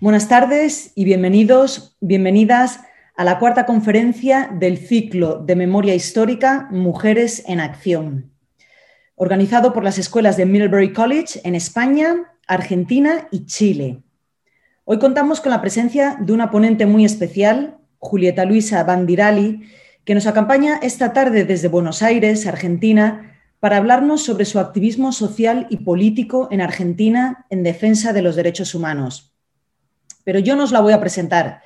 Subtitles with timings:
[0.00, 2.78] Buenas tardes y bienvenidos, bienvenidas
[3.16, 8.30] a la cuarta conferencia del ciclo de memoria histórica Mujeres en Acción,
[9.16, 14.04] organizado por las escuelas de Middlebury College en España, Argentina y Chile.
[14.84, 19.62] Hoy contamos con la presencia de una ponente muy especial, Julieta Luisa Bandirali,
[20.04, 25.66] que nos acompaña esta tarde desde Buenos Aires, Argentina, para hablarnos sobre su activismo social
[25.70, 29.27] y político en Argentina en defensa de los derechos humanos
[30.28, 31.62] pero yo no os la voy a presentar.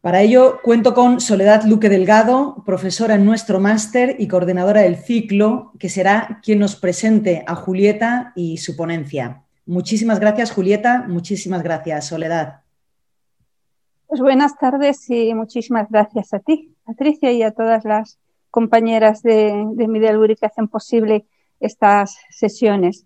[0.00, 5.70] Para ello cuento con Soledad Luque Delgado, profesora en nuestro máster y coordinadora del ciclo,
[5.78, 9.44] que será quien nos presente a Julieta y su ponencia.
[9.66, 11.04] Muchísimas gracias, Julieta.
[11.06, 12.62] Muchísimas gracias, Soledad.
[14.08, 18.18] Pues buenas tardes y muchísimas gracias a ti, Patricia, y a todas las
[18.50, 21.24] compañeras de, de Middlebury que hacen posible
[21.60, 23.04] estas sesiones.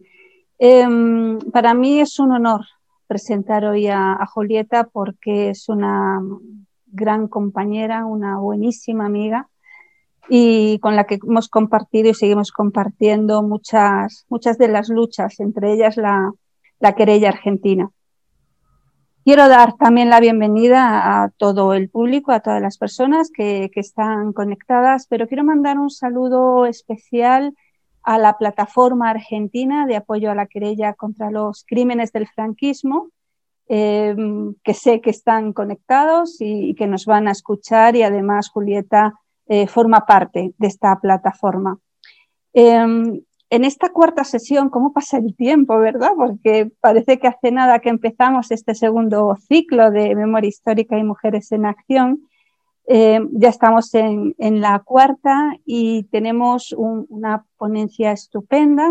[0.58, 2.62] Em, para mí es un honor
[3.10, 6.20] presentar hoy a, Julieta porque es una
[6.86, 9.48] gran compañera, una buenísima amiga
[10.28, 15.72] y con la que hemos compartido y seguimos compartiendo muchas, muchas de las luchas, entre
[15.72, 16.32] ellas la,
[16.96, 17.90] querella argentina.
[19.24, 23.80] Quiero dar también la bienvenida a todo el público, a todas las personas que, que
[23.80, 27.54] están conectadas, pero quiero mandar un saludo especial
[28.02, 33.10] a la plataforma argentina de apoyo a la querella contra los crímenes del franquismo,
[33.68, 34.16] eh,
[34.64, 39.14] que sé que están conectados y, que nos van a escuchar y además Julieta
[39.46, 41.78] eh, forma parte de esta plataforma.
[42.52, 46.12] Em, en esta cuarta sesión, ¿cómo pasa el tiempo, verdad?
[46.16, 51.50] Porque parece que hace nada que empezamos este segundo ciclo de Memoria Histórica y Mujeres
[51.52, 52.28] en Acción
[52.92, 58.90] eh, ya estamos en, la cuarta y tenemos una ponencia estupenda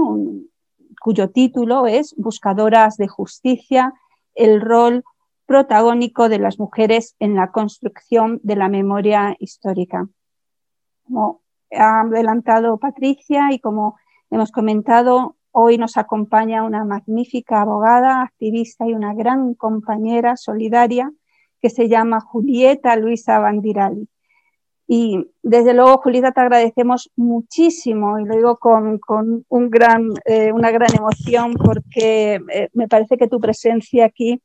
[1.01, 3.93] cuyo título es Buscadoras de Justicia,
[4.35, 5.03] el rol
[5.45, 10.07] protagónico de las mujeres en la construcción de la memoria histórica.
[11.03, 13.97] Como ha adelantado Patricia y como
[14.31, 21.11] hemos comentado, hoy nos acompaña una magnífica abogada, activista y una gran compañera solidaria
[21.61, 24.07] que se llama Julieta Luisa Bandirali.
[24.91, 28.99] Y desde luego, Julieta, te agradecemos muchísimo, y lo digo con,
[29.47, 34.41] un gran, eh, una gran emoción, porque eh, me parece que tu presencia aquí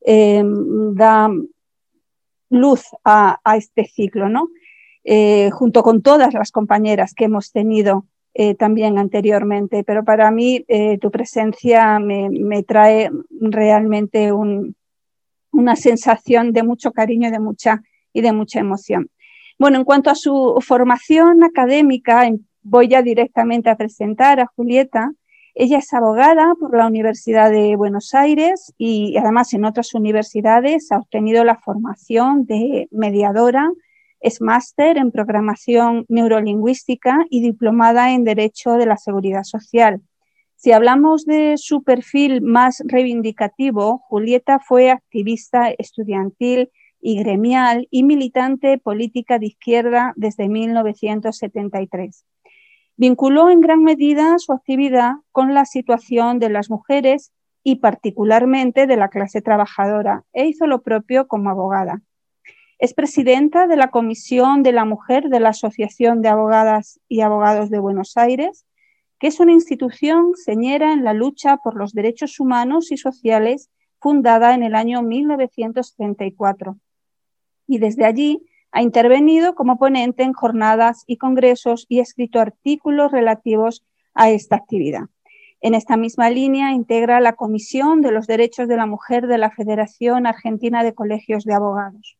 [0.00, 1.28] em, da
[2.48, 4.48] luz a, este ciclo, ¿no?
[5.04, 8.06] Eh, junto con todas las compañeras que hemos tenido
[8.58, 10.66] también anteriormente, pero para mí
[11.00, 14.74] tu presencia me trae realmente un,
[15.54, 17.82] una sensación de mucho cariño y de mucha,
[18.12, 19.10] y de mucha emoción.
[19.58, 22.28] Bueno, en cuanto a su formación académica,
[22.62, 25.12] voy ya directamente a presentar a Julieta.
[25.54, 30.98] Ella es abogada por la Universidad de Buenos Aires y además en otras universidades ha
[30.98, 33.70] obtenido la formación de mediadora,
[34.18, 40.00] es máster en programación neurolingüística y diplomada en Derecho de la Seguridad Social.
[40.64, 46.70] Si hablamos de su perfil más reivindicativo, Julieta fue activista estudiantil
[47.02, 52.24] y gremial y militante política de izquierda desde 1973.
[52.96, 57.30] Vinculó en gran medida su actividad con la situación de las mujeres
[57.62, 62.00] y particularmente de la clase trabajadora e hizo lo propio como abogada.
[62.78, 67.68] Es presidenta de la Comisión de la Mujer de la Asociación de Abogadas y Abogados
[67.68, 68.64] de Buenos Aires
[69.26, 74.62] es una institución señera en la lucha por los derechos humanos y sociales fundada en
[74.62, 76.76] el año 1934.
[77.66, 83.82] Y desde allí ha intervenido como ponente en jornadas y congresos y escrito artículos relativos
[84.12, 85.04] a esta actividad.
[85.62, 89.50] En esta misma línea integra la Comisión de los Derechos de la Mujer de la
[89.50, 92.18] Federación Argentina de Colegios de Abogados.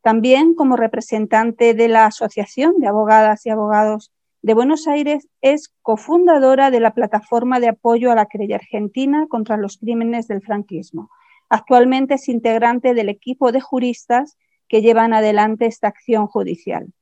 [0.00, 4.12] También como representante de la Asociación de Abogadas y Abogados
[4.42, 9.56] de Buenos Aires es cofundadora de la plataforma de apoyo a la querella argentina contra
[9.56, 11.10] los crímenes del franquismo.
[11.48, 16.92] Actualmente es integrante del equipo de juristas que llevan adelante esta acción judicial.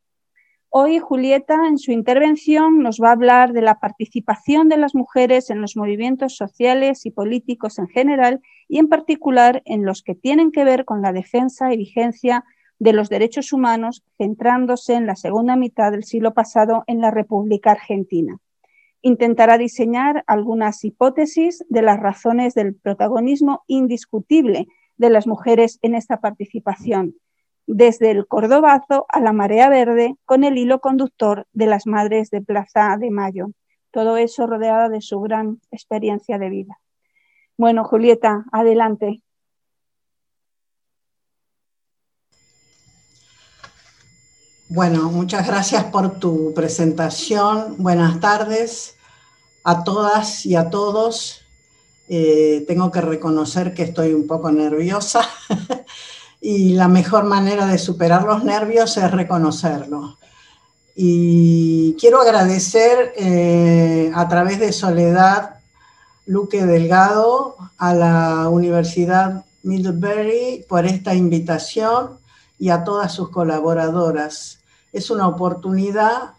[0.70, 5.50] Hoy Julieta en su intervención nos va a hablar de la participación de las mujeres
[5.50, 10.52] en los movimientos sociales y políticos en general y en particular en los que tienen
[10.52, 12.44] que ver con la defensa y vigencia
[12.78, 17.72] de los derechos humanos, centrándose en la segunda mitad del siglo pasado en la República
[17.72, 18.38] Argentina.
[19.02, 26.20] Intentará diseñar algunas hipótesis de las razones del protagonismo indiscutible de las mujeres en esta
[26.20, 27.14] participación,
[27.66, 32.40] desde el Cordobazo a la Marea Verde, con el hilo conductor de las Madres de
[32.40, 33.48] Plaza de Mayo.
[33.90, 36.80] Todo eso rodeada de su gran experiencia de vida.
[37.56, 39.22] Bueno, Julieta, adelante.
[44.68, 47.76] Bueno, muchas gracias por tu presentación.
[47.78, 48.96] Buenas tardes
[49.62, 51.42] a todas y a todos.
[52.08, 55.20] Eh, tengo que reconocer que estoy un poco nerviosa
[56.40, 60.18] y la mejor manera de superar los nervios es reconocerlo.
[60.96, 65.60] Y quiero agradecer eh, a través de Soledad
[66.26, 72.18] Luque Delgado a la Universidad Middlebury por esta invitación
[72.58, 74.60] y a todas sus colaboradoras.
[74.92, 76.32] Es una oportunidad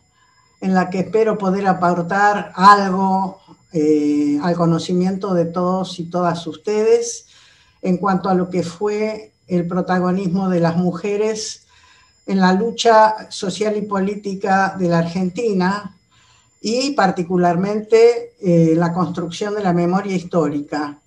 [0.61, 3.39] en la que espero poder aportar algo
[3.73, 7.27] eh, al conocimiento de todos y todas ustedes
[7.81, 11.67] en cuanto a lo que fue el protagonismo de las mujeres
[12.25, 15.95] en la lucha social y política de la Argentina
[16.61, 20.99] y particularmente eh, la construcción de la memoria histórica.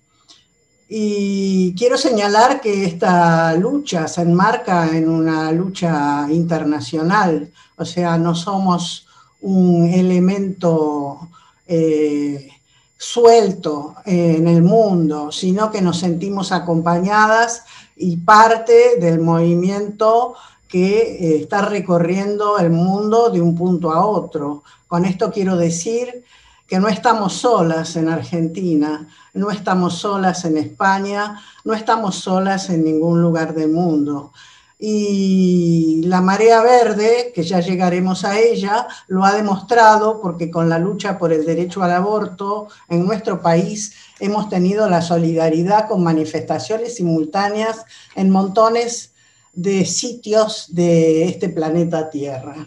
[0.93, 8.35] Y quiero señalar que esta lucha se enmarca en una lucha internacional, o sea, no
[8.35, 9.07] somos
[9.39, 11.29] un elemento
[11.65, 12.49] eh,
[12.97, 17.63] suelto en el mundo, sino que nos sentimos acompañadas
[17.95, 20.35] y parte del movimiento
[20.67, 24.63] que eh, está recorriendo el mundo de un punto a otro.
[24.89, 26.25] Con esto quiero decir
[26.71, 32.85] que no estamos solas en Argentina, no estamos solas en España, no estamos solas en
[32.85, 34.31] ningún lugar del mundo.
[34.79, 40.79] Y la marea verde, que ya llegaremos a ella, lo ha demostrado porque con la
[40.79, 46.95] lucha por el derecho al aborto en nuestro país hemos tenido la solidaridad con manifestaciones
[46.95, 47.83] simultáneas
[48.15, 49.11] en montones
[49.51, 52.65] de sitios de este planeta Tierra.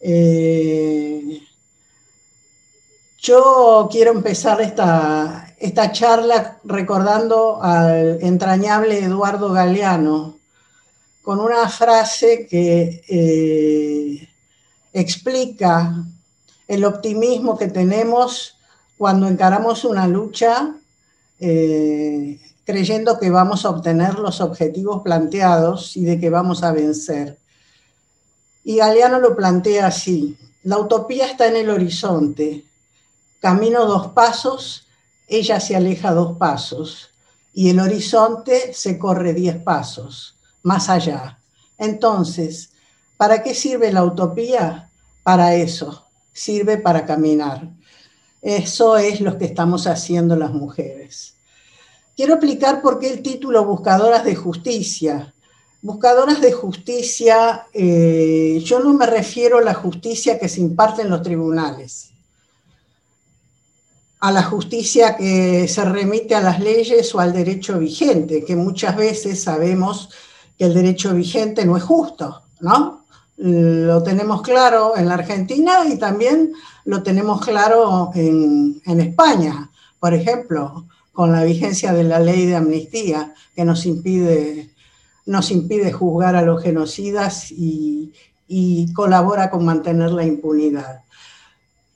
[0.00, 1.42] Eh,
[3.26, 10.38] yo quiero empezar esta, esta charla recordando al entrañable Eduardo Galeano
[11.22, 14.28] con una frase que eh,
[14.92, 16.04] explica
[16.68, 18.58] el optimismo que tenemos
[18.96, 20.76] cuando encaramos una lucha
[21.40, 27.38] eh, creyendo que vamos a obtener los objetivos planteados y de que vamos a vencer.
[28.62, 32.64] Y Galeano lo plantea así, la utopía está en el horizonte,
[33.40, 34.86] Camino dos pasos,
[35.28, 37.10] ella se aleja dos pasos
[37.52, 41.38] y el horizonte se corre diez pasos, más allá.
[41.76, 42.70] Entonces,
[43.18, 44.90] ¿para qué sirve la utopía?
[45.22, 47.68] Para eso, sirve para caminar.
[48.40, 51.34] Eso es lo que estamos haciendo las mujeres.
[52.16, 55.34] Quiero explicar por qué el título Buscadoras de Justicia.
[55.82, 61.10] Buscadoras de justicia, eh, yo no me refiero a la justicia que se imparte en
[61.10, 62.15] los tribunales
[64.20, 68.96] a la justicia que se remite a las leyes o al derecho vigente, que muchas
[68.96, 70.10] veces sabemos
[70.56, 73.04] que el derecho vigente no es justo, ¿no?
[73.36, 76.52] Lo tenemos claro en la Argentina y también
[76.86, 79.70] lo tenemos claro en, España,
[80.00, 84.70] por ejemplo, con la vigencia de la ley de amnistía que nos impide,
[85.26, 91.05] nos impide juzgar a los genocidas y colabora con mantener la impunidad.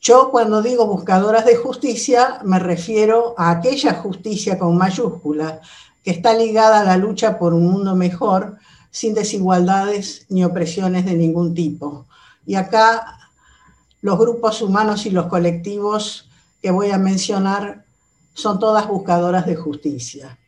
[0.00, 5.60] Yo cuando digo buscadoras de justicia me refiero a aquella justicia con mayúscula
[6.02, 8.56] que está ligada a la lucha por un mundo mejor
[8.90, 12.06] sin desigualdades ni opresiones de ningún tipo.
[12.46, 13.18] Y acá
[14.00, 16.30] los grupos humanos y los colectivos
[16.62, 17.84] que voy a mencionar
[18.32, 20.38] son todas buscadoras de justicia.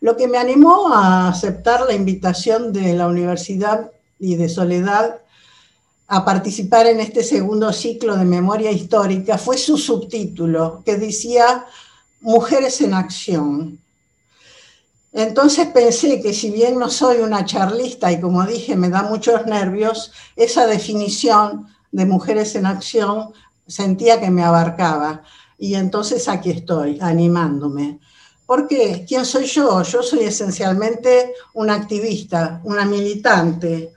[0.00, 5.18] Lo que me animó a aceptar la invitación de la Universidad y de Soledad
[6.06, 11.64] a participar en este segundo ciclo de memoria histórica fue su subtítulo, que decía
[12.20, 13.78] Mujeres en Acción.
[15.12, 19.46] Entonces pensé que si bien no soy una charlista y como dije me da muchos
[19.46, 23.32] nervios, esa definición de mujeres en acción
[23.66, 25.22] sentía que me abarcaba.
[25.56, 28.00] Y entonces aquí estoy, animándome.
[28.44, 29.04] ¿Por qué?
[29.08, 29.82] ¿Quién soy yo?
[29.82, 33.92] Yo soy esencialmente una activista, una militante,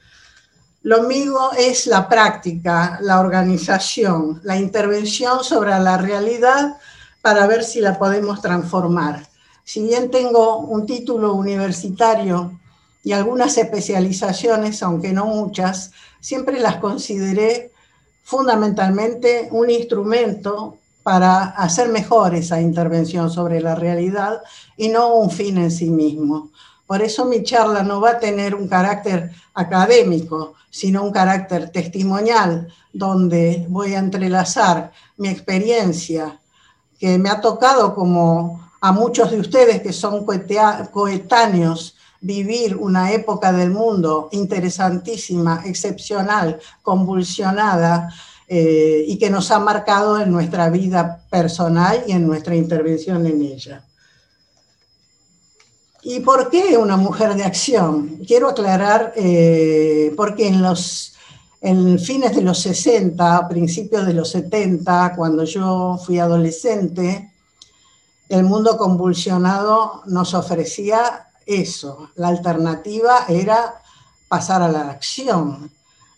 [0.87, 6.77] lo mío es la práctica, la organización, la intervención sobre la realidad
[7.21, 9.27] para ver si la podemos transformar.
[9.65, 12.57] Si bien tengo un título universitario
[13.03, 15.91] y algunas especializaciones, aunque no muchas,
[16.21, 17.73] siempre las consideré
[18.23, 24.41] fundamentalmente un instrumento para hacer mejor esa intervención sobre la realidad
[24.77, 26.49] y no un fin en sí mismo.
[26.87, 32.67] Por eso mi charla no va a tener un carácter académico, sino un carácter testimonial,
[32.93, 36.39] donde voy a entrelazar mi experiencia,
[36.97, 43.51] que me ha tocado como a muchos de ustedes que son coetáneos vivir una época
[43.51, 48.09] del mundo interesantísima, excepcional, convulsionada,
[48.49, 53.41] eh, y que nos ha marcado en nuestra vida personal y en nuestra intervención en
[53.41, 53.83] ella.
[56.09, 58.21] ¿Y por qué una mujer de acción?
[58.25, 61.15] Quiero aclarar, eh, porque en los
[61.59, 67.33] en fines de los 60, principios de los 70, cuando yo fui adolescente,
[68.29, 72.11] el mundo convulsionado nos ofrecía eso.
[72.15, 73.75] La alternativa era
[74.29, 75.69] pasar a la acción.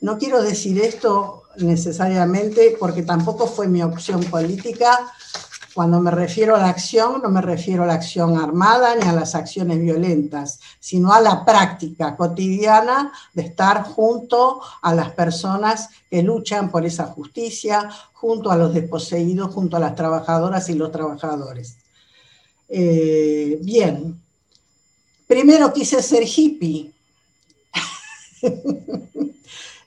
[0.01, 5.11] No quiero decir esto necesariamente porque tampoco fue mi opción política.
[5.79, 9.13] Cuando me refiero a la acción, no me refiero a la acción armada ni a
[9.13, 16.21] las acciones violentas, sino a la práctica cotidiana de estar junto a las personas que
[16.21, 21.77] luchan por esa justicia, junto a los desposeídos, junto a las trabajadoras y los trabajadores.
[22.67, 24.21] Eh, bien,
[25.27, 26.91] primero quise ser hippie.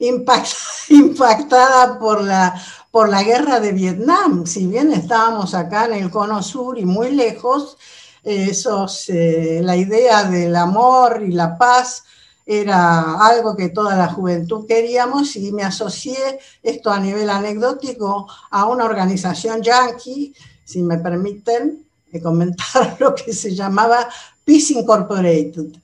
[0.88, 2.54] impactada por la,
[2.92, 4.46] por la guerra de Vietnam.
[4.46, 7.76] Si bien estábamos acá en el cono sur y muy lejos,
[8.22, 12.04] esos, eh, la idea del amor y la paz
[12.46, 18.66] era algo que toda la juventud queríamos y me asocié esto a nivel anecdótico a
[18.66, 20.34] una organización yankee,
[20.64, 24.08] si me permiten eh, comentar lo que se llamaba
[24.44, 25.82] Peace Incorporated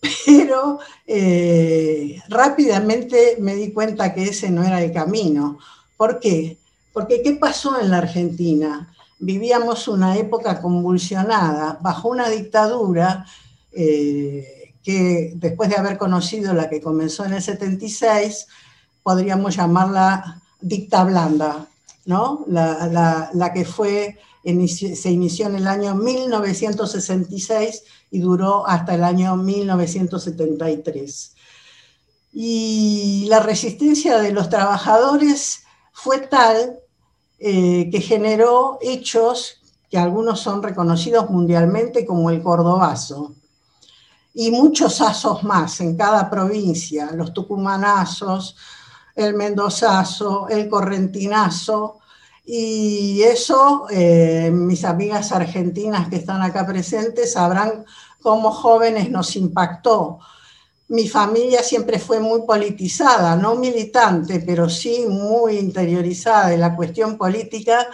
[0.00, 5.58] pero eh, rápidamente me di cuenta que ese no era el camino.
[6.00, 6.56] ¿Por qué?
[6.94, 8.90] Porque ¿qué pasó en la Argentina?
[9.18, 13.26] Vivíamos una época convulsionada, bajo una dictadura
[13.70, 18.46] eh, que después de haber conocido la que comenzó en el 76,
[19.02, 21.68] podríamos llamarla dicta blanda,
[22.06, 22.46] ¿no?
[22.46, 31.34] la que fue se inició en el año 1966 y duró hasta el año 1973.
[32.32, 35.64] Y la resistencia de los trabajadores
[36.02, 36.80] fue tal
[37.38, 43.34] eh, que generó hechos que algunos son reconocidos mundialmente como el cordobazo,
[44.32, 48.56] y muchos asos más en cada provincia, los tucumanazos,
[49.16, 51.98] el mendozazo, el correntinazo,
[52.46, 57.84] y eso, eh, mis amigas argentinas que están acá presentes sabrán
[58.22, 60.20] cómo jóvenes nos impactó.
[60.90, 67.16] Mi familia siempre fue muy politizada, no militante, pero sí muy interiorizada en la cuestión
[67.16, 67.86] política.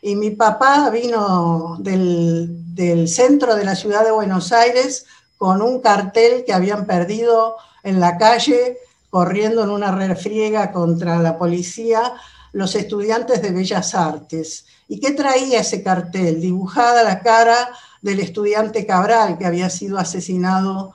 [0.00, 5.04] Y mi papá vino del, centro de la ciudad de Buenos Aires
[5.36, 8.78] con un cartel que habían perdido en la calle
[9.10, 12.12] corriendo en una refriega contra la policía
[12.52, 14.66] los estudiantes de Bellas Artes.
[14.86, 16.40] ¿Y qué traía ese cartel?
[16.40, 17.70] Dibujada la cara
[18.00, 20.94] del estudiante Cabral, que había sido asesinado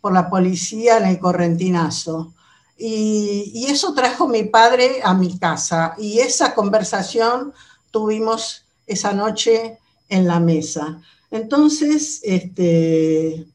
[0.00, 2.34] por la policía en el Correntinazo.
[2.76, 7.52] Y, eso trajo mi padre a mi casa y esa conversación
[7.90, 9.78] tuvimos esa noche
[10.08, 11.00] en la mesa.
[11.30, 13.46] Entonces, este,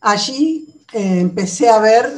[0.00, 2.10] allí eh, empecé a ver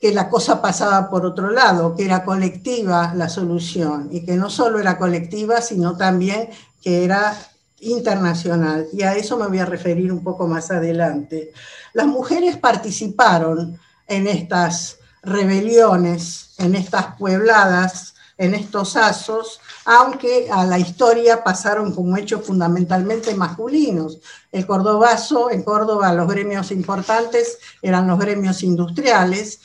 [0.00, 4.50] que la cosa pasaba por otro lado, que era colectiva la solución y que no
[4.50, 6.50] solo era colectiva, sino también
[6.82, 7.36] que era
[7.80, 8.86] internacional.
[8.92, 11.52] Y a eso me voy a referir un poco más adelante.
[11.92, 20.78] Las mujeres participaron en estas rebeliones, en estas puebladas, en estos asos, aunque a la
[20.78, 24.18] historia pasaron como hechos fundamentalmente masculinos.
[24.50, 29.60] El cordobazo, en Córdoba los gremios importantes eran los gremios industriales,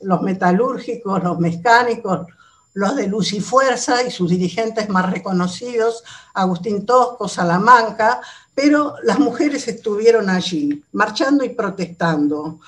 [0.00, 2.28] los metalúrgicos, los mecánicos,
[2.74, 8.20] los de Luz y Fuerza y sus dirigentes más reconocidos, Agustín Tosco, Salamanca,
[8.54, 12.60] pero las mujeres estuvieron allí, marchando y protestando,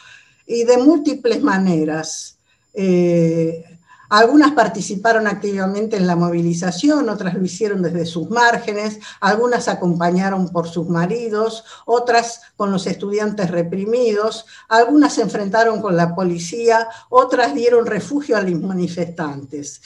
[0.46, 2.36] y de múltiples maneras.
[2.74, 3.71] Eh,
[4.12, 10.68] algunas participaron activamente en la movilización, otras lo hicieron desde sus márgenes, algunas acompañaron por
[10.68, 17.86] sus maridos, otras con los estudiantes reprimidos, algunas se enfrentaron con la policía, otras dieron
[17.86, 19.80] refugio a los manifestantes.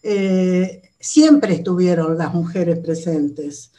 [0.00, 3.72] Eh, siempre estuvieron las mujeres presentes.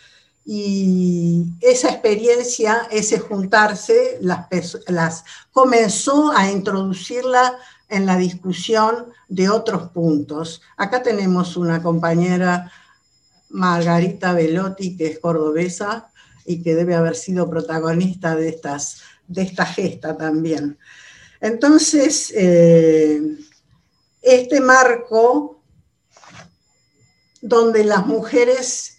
[0.46, 4.48] Y esa experiencia, ese juntarse, las,
[4.88, 7.58] las comenzó a introducirla
[7.90, 10.62] en la discusión de otros puntos.
[10.78, 12.72] Acá tenemos una compañera,
[13.50, 16.12] Margarita Velotti, que es cordobesa
[16.46, 20.78] y que debe haber sido protagonista de, estas, de esta gesta también.
[21.40, 23.22] Entonces, eh,
[24.22, 25.62] este marco
[27.42, 28.98] donde las mujeres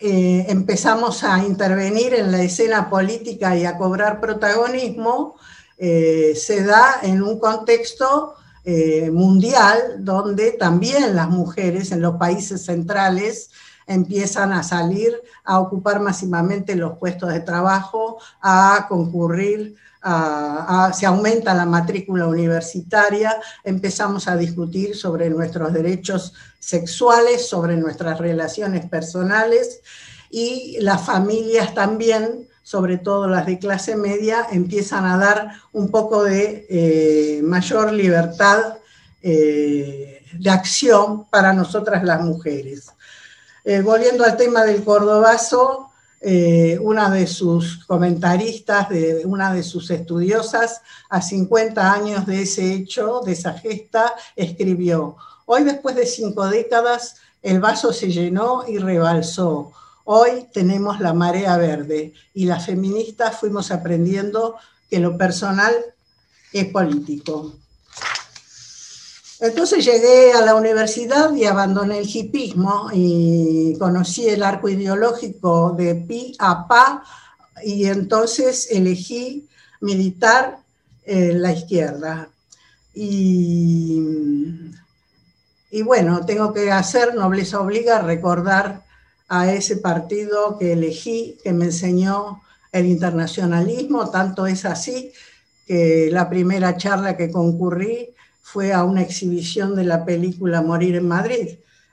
[0.00, 5.36] eh, empezamos a intervenir en la escena política y a cobrar protagonismo,
[5.78, 12.64] eh, se da en un contexto eh, mundial donde también las mujeres en los países
[12.64, 13.50] centrales
[13.86, 19.76] empiezan a salir a ocupar máximamente los puestos de trabajo, a concurrir,
[20.92, 28.86] se aumenta la matrícula universitaria, empezamos a discutir sobre nuestros derechos sexuales, sobre nuestras relaciones
[28.86, 29.80] personales
[30.30, 36.24] y las familias también, sobre todo las de clase media, empiezan a dar un poco
[36.24, 38.78] de eh, mayor libertad
[39.22, 42.86] eh, de acción para nosotras las mujeres.
[43.64, 45.90] Eh, volviendo al tema del cordobazo,
[46.80, 50.80] una de sus comentaristas, de, una de sus estudiosas,
[51.10, 57.16] a 50 años de ese hecho, de esa gesta, escribió, hoy después de cinco décadas,
[57.42, 59.70] el vaso se llenó y rebalsó.
[60.04, 64.56] Hoy tenemos la marea verde y las feministas fuimos aprendiendo
[64.90, 65.74] que lo personal
[66.52, 67.54] es político.
[69.40, 75.94] Entonces llegué a la universidad y abandoné el hipismo y conocí el arco ideológico de
[75.94, 77.02] pi a pa
[77.62, 79.48] y entonces elegí
[79.80, 80.58] militar
[81.04, 82.28] en la izquierda.
[82.92, 84.00] Y,
[85.70, 88.84] y bueno, tengo que hacer, nobleza obliga, recordar
[89.40, 95.12] a ese partido que elegí, que me enseñó el internacionalismo, tanto es así
[95.66, 98.10] que la primera charla que concurrí
[98.42, 101.48] fue a una exhibición de la película Morir en Madrid.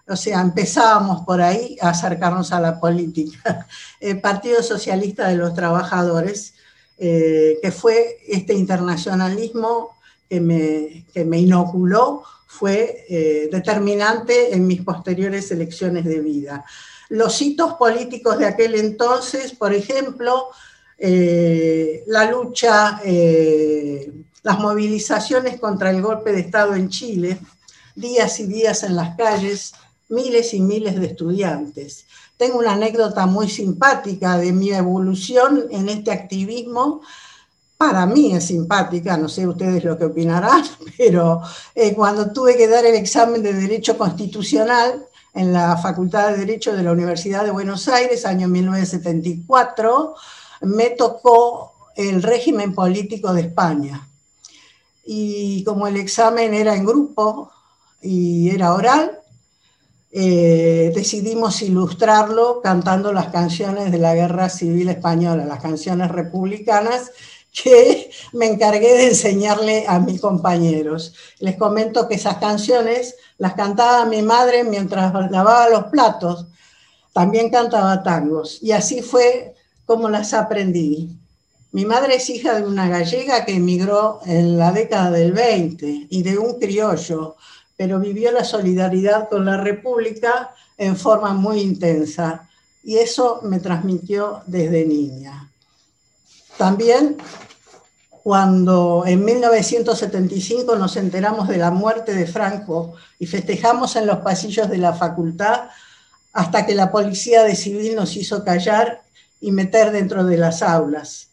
[0.08, 3.66] O sea, empezábamos por ahí a acercarnos a la política.
[4.00, 6.54] El Partido Socialista de los Trabajadores,
[6.98, 9.98] eh, que fue este internacionalismo
[10.30, 16.66] que me, que me inoculó, fue eh, determinante en mis posteriores elecciones de vida.
[17.12, 20.48] Los hitos políticos de aquel entonces, por ejemplo,
[20.98, 23.02] eh, la lucha
[24.44, 27.38] las movilizaciones contra el golpe de Estado en Chile,
[27.96, 29.74] días y días en las calles,
[30.10, 32.06] miles y miles de estudiantes.
[32.38, 37.02] Tengo una anécdota muy simpática de mi evolución en este activismo.
[37.78, 40.64] Para mí es simpática, no sé ustedes lo que opinarán,
[40.98, 41.42] pero
[41.76, 46.76] eh, cuando tuve que dar el examen de Derecho Constitucional en la Facultad de Derecho
[46.76, 50.16] de la Universidad de Buenos Aires, año 1974,
[50.62, 54.08] me tocó el régimen político de España.
[55.06, 57.52] Y como el examen era en grupo
[58.02, 59.20] y era oral,
[60.14, 67.12] eh, decidimos ilustrarlo cantando las canciones de la Guerra Civil Española, las canciones republicanas
[67.52, 71.14] que me encargué de enseñarle a mis compañeros.
[71.40, 76.48] Les comento que esas canciones las cantaba mi madre mientras lavaba los platos,
[77.14, 79.54] también cantaba tangos y así fue
[79.86, 81.10] como las aprendí.
[81.74, 86.24] Mi madre es hija de una gallega que emigró en la década del 20 y
[86.24, 87.36] de un criollo,
[87.78, 92.48] pero vivió la solidaridad con la República en forma muy intensa
[92.84, 95.51] y eso me transmitió desde niña.
[96.62, 97.18] También
[98.22, 104.70] cuando en 1975 nos enteramos de la muerte de Franco y festejamos en los pasillos
[104.70, 105.70] de la facultad
[106.34, 109.02] hasta que la policía de civil nos hizo callar
[109.40, 111.30] y meter dentro de las aulas.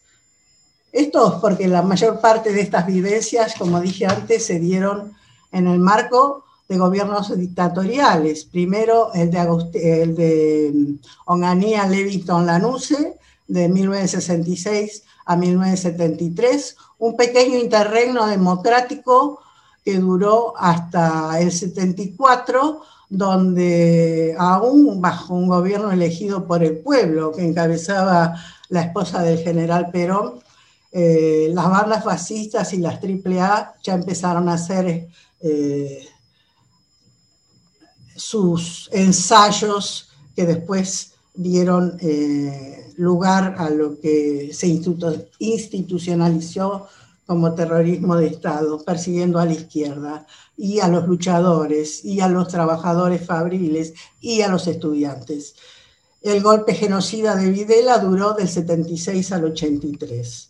[0.91, 5.13] Esto es porque la mayor parte de estas vivencias, como dije antes, se dieron
[5.51, 8.45] en el marco de gobiernos dictatoriales.
[8.45, 10.93] Primero el de, el de mm,
[11.25, 19.39] Onganía Levington Lanuse, de 1966 a 1973, un pequeño interregno democrático
[19.85, 27.45] que duró hasta el 74, donde aún bajo un gobierno elegido por el pueblo, que
[27.45, 30.39] encabezaba la esposa del general Perón,
[30.91, 35.09] eh, las bandas fascistas y las AAA ya empezaron a hacer
[35.41, 36.07] eh,
[38.15, 46.89] sus ensayos que después dieron eh, lugar a lo que se institucionalizó
[47.25, 52.49] como terrorismo de Estado, persiguiendo a la izquierda y a los luchadores y a los
[52.49, 55.55] trabajadores fabriles y a los estudiantes.
[56.21, 60.49] El golpe genocida de Videla duró del 76 al 83.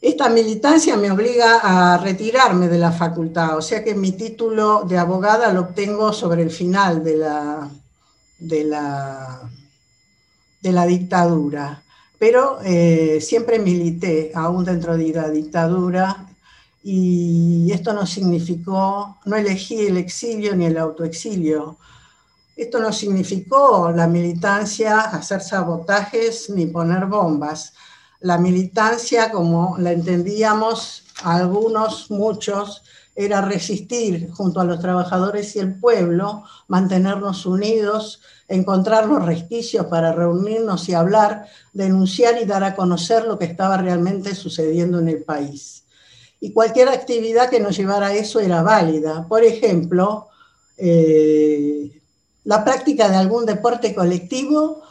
[0.00, 4.98] Esta militancia me obliga a retirarme de la facultad, o sea que mi título de
[4.98, 7.70] abogada lo obtengo sobre el final de la,
[8.42, 9.50] de la,
[10.60, 11.82] de la dictadura.
[12.18, 16.28] Pero eh, siempre milité, aún dentro de la dictadura,
[16.82, 21.78] y esto no significó, no elegí el exilio ni el autoexilio.
[22.56, 27.72] Esto no significó la militancia hacer sabotajes ni poner bombas.
[28.20, 32.82] La militancia, como la entendíamos algunos, muchos,
[33.14, 40.12] era resistir junto a los trabajadores y el pueblo, mantenernos unidos, encontrar los resquicios para
[40.12, 45.24] reunirnos y hablar, denunciar y dar a conocer lo que estaba realmente sucediendo en el
[45.24, 45.84] país.
[46.40, 49.26] Y cualquier actividad que nos llevara a eso era válida.
[49.28, 50.28] Por ejemplo,
[50.76, 52.00] eh,
[52.44, 54.82] la práctica de algún deporte colectivo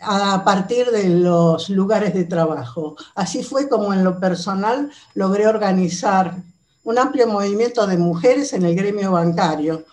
[0.00, 2.96] a partir de los lugares de trabajo.
[3.14, 6.36] Así fue como en lo personal logré organizar
[6.84, 9.84] un amplio movimiento de mujeres en el gremio bancario.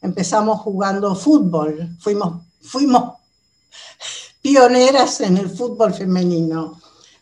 [0.00, 3.14] Empezamos jugando fútbol, fuimos, fuimos
[4.40, 6.80] pioneras en el fútbol femenino,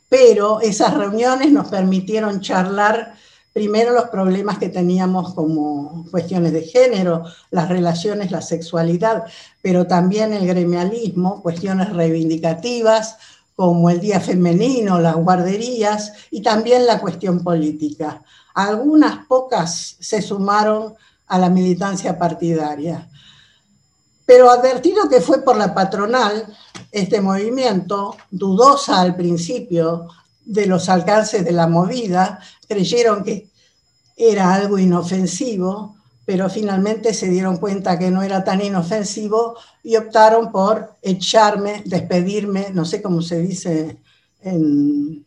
[0.08, 3.14] pero esas reuniones nos permitieron charlar
[3.52, 9.24] primero los problemas que teníamos como cuestiones de género, las relaciones, la sexualidad,
[9.62, 13.16] pero también el gremialismo, cuestiones reivindicativas
[13.56, 18.22] como el Día Femenino, las guarderías y también la cuestión política.
[18.54, 20.94] Algunas pocas se sumaron
[21.26, 23.08] a la militancia partidaria.
[24.24, 26.46] Pero advertido que fue por la patronal,
[26.90, 30.08] este movimiento, dudosa al principio,
[30.44, 33.50] de los alcances de la movida, creyeron que
[34.16, 40.52] era algo inofensivo, pero finalmente se dieron cuenta que no era tan inofensivo y optaron
[40.52, 43.98] por echarme, despedirme, no sé cómo se dice
[44.42, 45.24] en,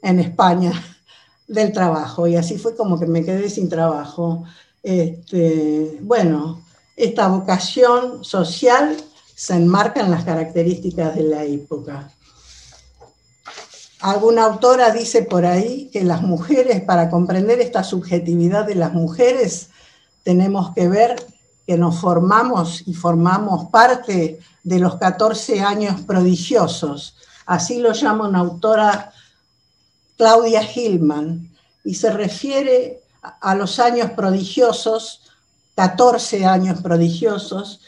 [0.00, 0.72] España,
[1.46, 2.26] del trabajo.
[2.26, 4.44] Y así fue como que me quedé sin trabajo.
[4.82, 6.62] Este, bueno,
[6.96, 8.96] esta vocación social
[9.34, 12.10] se enmarca en las características de la época.
[14.02, 19.68] Alguna autora dice por ahí que las mujeres, para comprender esta subjetividad de las mujeres,
[20.24, 21.24] tenemos que ver
[21.68, 27.14] que nos formamos y formamos parte de los 14 años prodigiosos.
[27.46, 29.12] Así lo llama una autora
[30.16, 31.52] Claudia Hillman,
[31.84, 35.22] y se refiere a los años prodigiosos,
[35.76, 37.80] 14 años prodigiosos,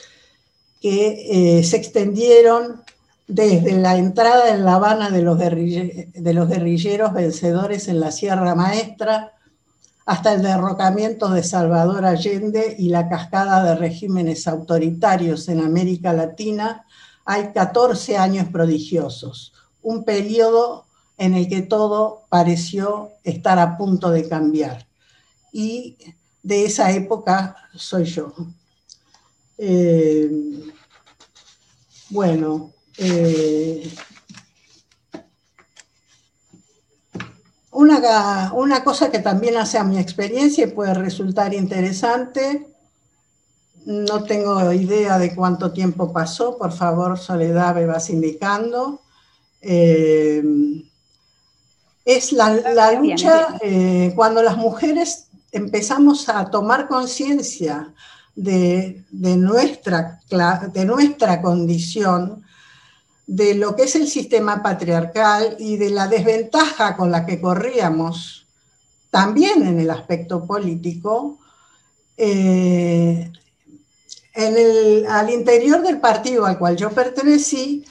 [0.81, 2.84] que eh, se extendieron
[3.27, 9.33] desde la entrada en La Habana de los, guerrilleros vencedores en la Sierra Maestra
[10.05, 16.85] hasta el derrocamiento de Salvador Allende y la cascada de regímenes autoritarios en América Latina,
[17.25, 20.85] hay 14 años prodigiosos, un periodo
[21.17, 24.87] en el que todo pareció estar a punto de cambiar.
[25.53, 25.97] Y
[26.43, 28.35] de esa época soy yo.
[29.57, 30.31] Eh,
[32.11, 33.91] bueno, eh,
[37.73, 42.69] una, una, cosa que también hace a mi experiencia y puede resultar interesante,
[43.85, 49.01] no tengo idea de cuánto tiempo pasó, por favor Soledad me vas indicando,
[49.61, 50.43] eh,
[52.05, 57.95] es la, lucha eh, cuando las mujeres empezamos a tomar conciencia
[58.35, 60.21] de, de, nuestra,
[60.73, 62.45] de nuestra condición,
[63.27, 68.47] de lo que es el sistema patriarcal y de la desventaja con la que corríamos,
[69.11, 71.39] también en el aspecto político,
[72.17, 73.31] eh,
[75.09, 77.85] al interior del partido al cual yo pertenecí,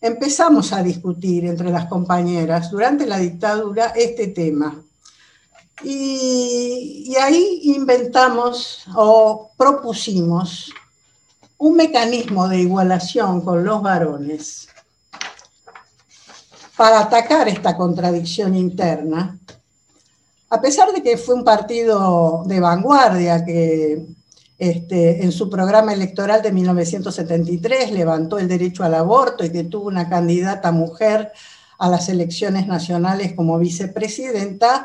[0.00, 4.82] empezamos a discutir entre las compañeras durante la dictadura este tema.
[5.82, 10.72] y ahí inventamos o propusimos
[11.58, 14.68] un mecanismo de igualación con los varones
[16.76, 19.38] para atacar esta contradicción interna,
[20.50, 24.06] a pesar de que fue un partido de vanguardia que
[24.58, 29.88] este, en su programa electoral de 1973 levantó el derecho al aborto y que tuvo
[29.88, 31.32] una candidata mujer
[31.78, 34.84] a las elecciones nacionales como vicepresidenta,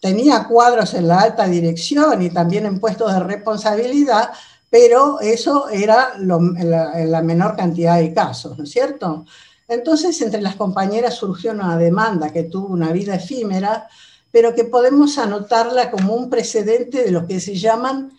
[0.00, 4.30] tenía cuadros en la alta dirección y también en puestos de responsabilidad,
[4.68, 9.24] pero eso era la, la menor cantidad de casos, ¿no es cierto?
[9.68, 13.88] Entonces, entre las compañeras surgió una demanda que tuvo una vida efímera,
[14.30, 18.12] pero que podemos anotarla como un precedente de lo que se llaman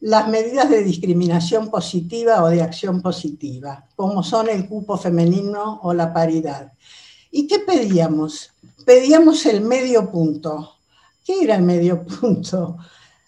[0.00, 5.94] las medidas de discriminación positiva o de acción positiva, como son el cupo femenino o
[5.94, 6.72] la paridad.
[7.30, 8.50] ¿Y qué pedíamos?
[8.84, 10.76] Pedíamos el medio punto.
[11.24, 12.78] ¿Qué era el medio punto?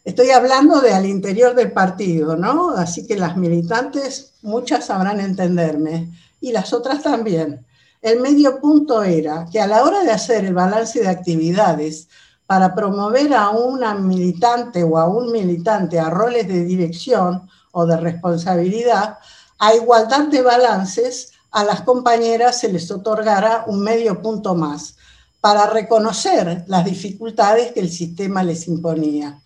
[0.04, 2.70] Estoy hablando de al interior del partido, ¿no?
[2.70, 6.12] Así que las militantes, muchas sabrán entenderme
[6.44, 7.64] y las otras también.
[8.02, 12.08] El medio punto era que a la hora de hacer el balance de actividades
[12.46, 17.96] para promover a una militante o a un militante a roles de dirección o de
[17.96, 19.18] responsabilidad,
[19.58, 24.96] a igualdad de balances, a las compañeras se les otorgara un medio punto más
[25.40, 29.40] para reconocer las dificultades que el sistema les imponía.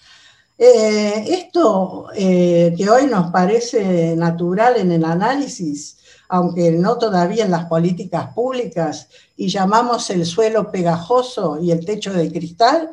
[0.59, 5.98] Eh, esto eh, que hoy nos parece natural en el análisis,
[6.29, 12.13] aunque no todavía en las políticas públicas, y llamamos el suelo pegajoso y el techo
[12.13, 12.91] de cristal,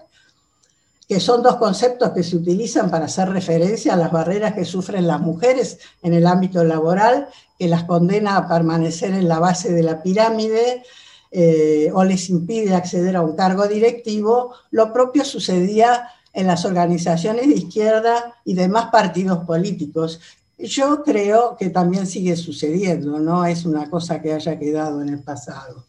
[1.08, 5.06] que son dos conceptos que se utilizan para hacer referencia a las barreras que sufren
[5.06, 7.28] las mujeres en el ámbito laboral,
[7.60, 10.84] que las condena a permanecer en la base de la pirámide
[11.32, 17.48] eh, o les impide acceder a un cargo directivo, lo propio sucedía en las organizaciones
[17.48, 20.20] de izquierda y demás partidos políticos.
[20.58, 25.20] Yo creo que también sigue sucediendo, no es una cosa que haya quedado en el
[25.20, 25.86] pasado.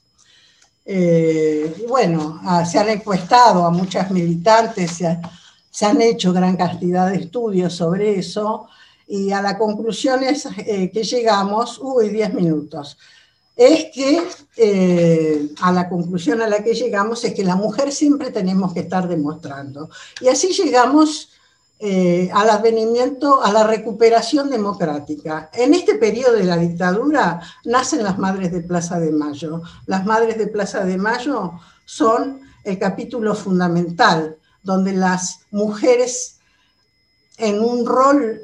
[0.84, 7.16] Eh, bueno, ah, se han encuestado a muchas militantes, se, han hecho gran cantidad de
[7.16, 8.68] estudios sobre eso
[9.06, 12.96] y a la conclusión es eh, que llegamos, uy, 10 minutos,
[13.56, 14.22] es que
[14.56, 18.80] eh, a la conclusión a la que llegamos es que la mujer siempre tenemos que
[18.80, 19.88] estar demostrando.
[20.20, 21.30] Y así llegamos
[21.78, 25.50] eh, al advenimiento, a la recuperación democrática.
[25.52, 29.60] En este periodo de la dictadura nacen las Madres de Plaza de Mayo.
[29.84, 31.52] Las Madres de Plaza de Mayo
[31.84, 36.38] son el capítulo fundamental, donde las mujeres
[37.36, 38.40] en un rol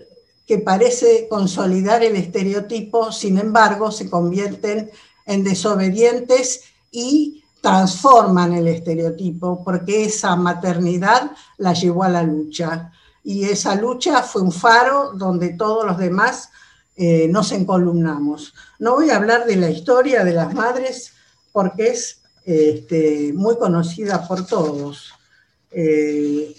[0.46, 4.90] que parece consolidar el estereotipo, sin embargo, se convierten
[5.24, 12.92] en desobedientes y transforman el estereotipo, porque esa maternidad la llevó a la lucha
[13.24, 16.50] y esa lucha fue un faro donde todos los demás
[16.96, 18.54] eh, nos encolumnamos.
[18.78, 21.12] No voy a hablar de la historia de las madres
[21.52, 25.12] porque es este, muy conocida por todos,
[25.70, 26.54] eh,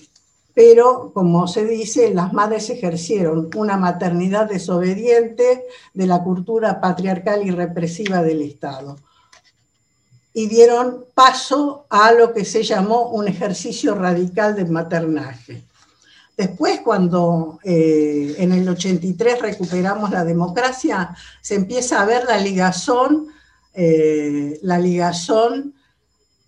[0.54, 7.52] pero como se dice, las madres ejercieron una maternidad desobediente de la cultura patriarcal y
[7.52, 8.98] represiva del Estado
[10.34, 15.64] y dieron paso a lo que se llamó un ejercicio radical de maternaje.
[16.36, 23.28] Después, cuando eh, en el 83 recuperamos la democracia, se empieza a ver la ligazón,
[23.74, 25.76] eh, la ligazón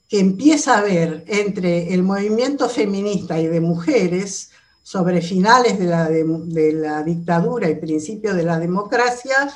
[0.10, 6.10] que empieza a ver entre el movimiento feminista y de mujeres sobre finales de la,
[6.10, 9.52] de la dictadura y principios de la democracia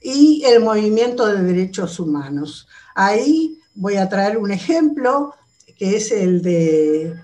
[0.00, 2.66] y el movimiento de derechos humanos.
[2.94, 5.34] Ahí voy a traer un ejemplo
[5.78, 7.14] que es el de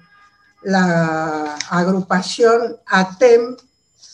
[0.62, 3.56] la agrupación ATEM,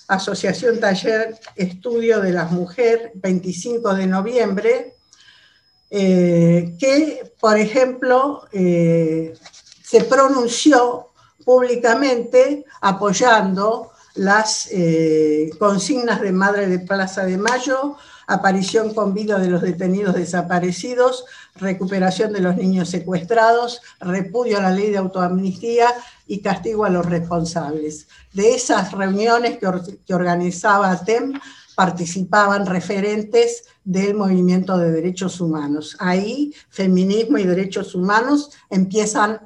[0.08, 4.96] Asociación Taller Estudio de las Mujeres, 25 de noviembre,
[5.90, 9.34] eh, que, por ejemplo, eh,
[9.82, 11.08] se pronunció
[11.44, 19.48] públicamente apoyando las eh, consignas de Madre de Plaza de Mayo, aparición con vida de
[19.48, 21.24] los detenidos desaparecidos,
[21.56, 25.88] recuperación de los niños secuestrados, repudio a la ley de autoamnistía
[26.26, 28.08] y castigo a los responsables.
[28.32, 31.38] De esas reuniones que, organizaba TEM
[31.74, 35.96] participaban referentes del movimiento de derechos humanos.
[35.98, 39.40] Ahí feminismo y derechos humanos empiezan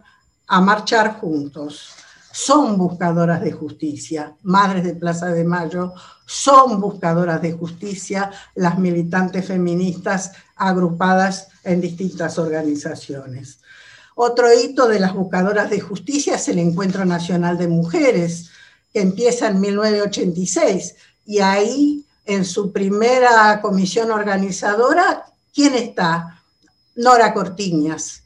[0.48, 2.05] a marchar juntos
[2.36, 4.36] son buscadoras de justicia.
[4.42, 5.94] Madres de Plaza de Mayo
[6.26, 13.60] son buscadoras de justicia, las militantes feministas agrupadas en distintas organizaciones.
[14.16, 18.50] Otro hito de las buscadoras de justicia es el Encuentro Nacional de Mujeres,
[18.92, 20.94] que empieza en 1986,
[21.24, 26.42] y ahí en su primera comisión organizadora, ¿quién está?
[26.96, 28.24] Nora Cortiñas.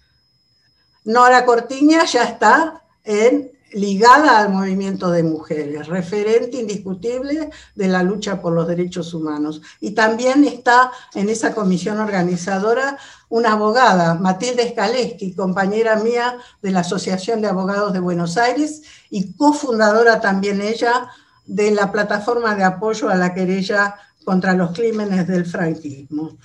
[1.05, 8.41] Nora Cortiñas ya está en ligada al movimiento de mujeres, referente indiscutible de la lucha
[8.41, 9.63] por los derechos humanos.
[9.81, 16.81] Y también está en esa comisión organizadora una abogada, Matilde Skaleski, compañera mía de la
[16.81, 21.09] Asociación de Abogados de Buenos Aires y cofundadora también ella
[21.47, 26.39] de la plataforma de apoyo a la querella contra los crímenes del franquismo.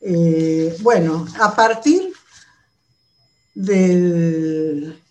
[0.00, 2.12] Eh, bueno, a partir
[3.54, 5.01] del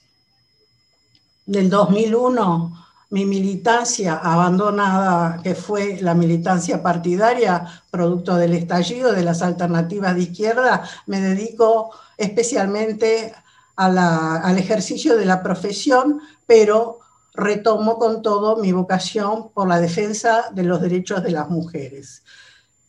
[1.51, 9.41] del 2001, mi militancia abandonada, que fue la militancia partidaria, producto del estallido de las
[9.41, 13.33] alternativas de izquierda, me dedico especialmente
[13.75, 16.99] al ejercicio de la profesión, pero
[17.33, 22.23] retomo con todo mi vocación por la defensa de los derechos de las mujeres.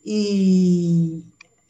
[0.05, 1.25] Y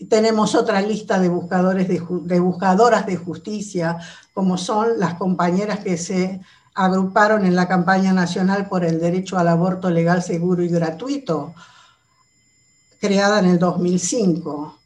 [0.10, 3.98] tenemos otra lista de, buscadores de, de buscadoras de justicia,
[4.34, 6.42] como son las compañeras que se
[6.76, 11.54] agruparon en la campaña nacional por el derecho al aborto legal, seguro y gratuito.
[13.00, 14.80] creada en el 2005,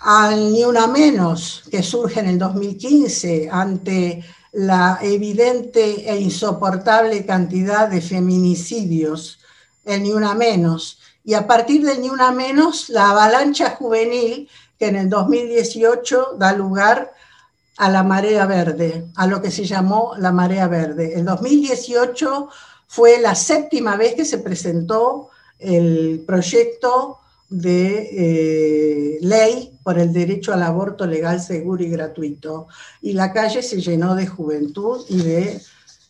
[0.00, 7.88] al Ni Una Menos, que surge en el 2015 ante la evidente e insoportable cantidad
[7.88, 9.38] de feminicidios,
[9.86, 14.88] el Ni Una Menos, y a partir del Ni Una Menos, la avalancha juvenil que
[14.88, 17.25] en el 2018 da lugar a
[17.78, 21.14] la marea verde, a lo que se llamó la marea verde.
[21.14, 22.48] El 2018
[22.88, 30.52] fue la séptima vez que se presentó el proyecto de eh, ley por el derecho
[30.52, 32.68] al aborto legal, seguro y gratuito.
[33.02, 35.60] Y la calle se llenó de juventud y de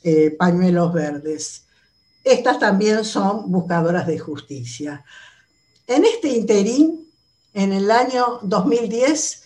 [0.04, 1.64] eh, pañuelos verdes.
[2.22, 5.04] Estas también son buscadoras de justicia.
[5.86, 7.08] En este interín,
[7.54, 9.45] en el año 2010,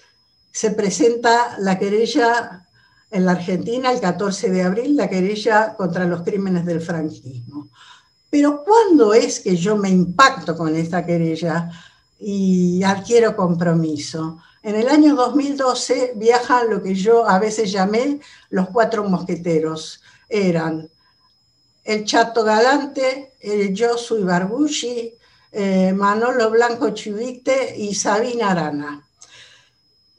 [0.50, 2.66] se presenta la querella
[3.10, 7.68] en la Argentina, el 14 de abril, la querella contra los crímenes del franquismo.
[8.30, 11.70] Pero ¿cuándo es que yo me impacto con esta querella
[12.18, 14.40] y adquiero compromiso?
[14.62, 20.02] En el año 2012 viajan lo que yo a veces llamé los cuatro mosqueteros.
[20.28, 20.88] Eran
[21.82, 25.14] el Chato Galante, el Josu Ibarbushi,
[25.50, 29.09] eh, Manolo Blanco Chivite y Sabina Arana.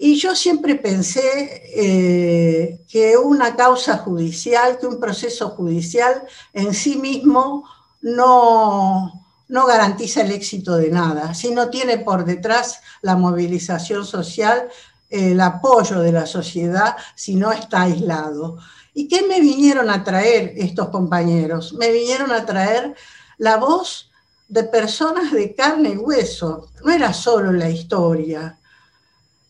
[0.03, 6.95] Y yo siempre pensé eh, que una causa judicial, que un proceso judicial en sí
[6.95, 7.69] mismo
[8.01, 14.69] no, no garantiza el éxito de nada, si no tiene por detrás la movilización social,
[15.07, 18.57] el apoyo de la sociedad, si no está aislado.
[18.95, 21.73] ¿Y qué me vinieron a traer estos compañeros?
[21.73, 22.95] Me vinieron a traer
[23.37, 24.09] la voz
[24.47, 28.57] de personas de carne y hueso, no era solo la historia,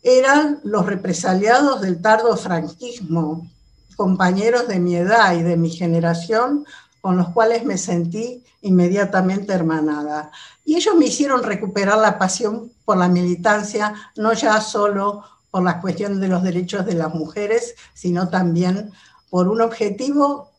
[0.03, 3.47] eran los represaliados del tardo franquismo,
[3.95, 6.65] compañeros de mi edad y de mi generación,
[7.01, 10.31] con los cuales me sentí inmediatamente hermanada.
[10.65, 15.81] Y ellos me hicieron recuperar la pasión por la militancia, no ya solo por la
[15.81, 18.91] cuestión de los derechos de las mujeres, sino también
[19.29, 20.51] por un objetivo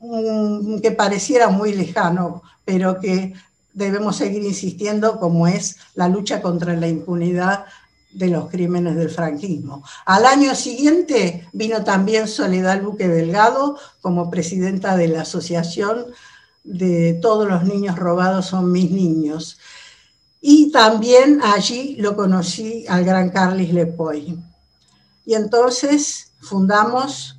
[0.00, 3.34] mm, que pareciera muy lejano, pero que
[3.72, 7.66] debemos seguir insistiendo, como es la lucha contra la impunidad
[8.12, 9.84] de los crímenes del franquismo.
[10.04, 16.06] Al año siguiente vino también Soledad Luque Delgado como presidenta de la Asociación
[16.64, 19.58] de Todos los Niños Robados son mis niños.
[20.40, 24.38] Y también allí lo conocí al gran Carlis Lepoy.
[25.26, 27.36] Y entonces fundamos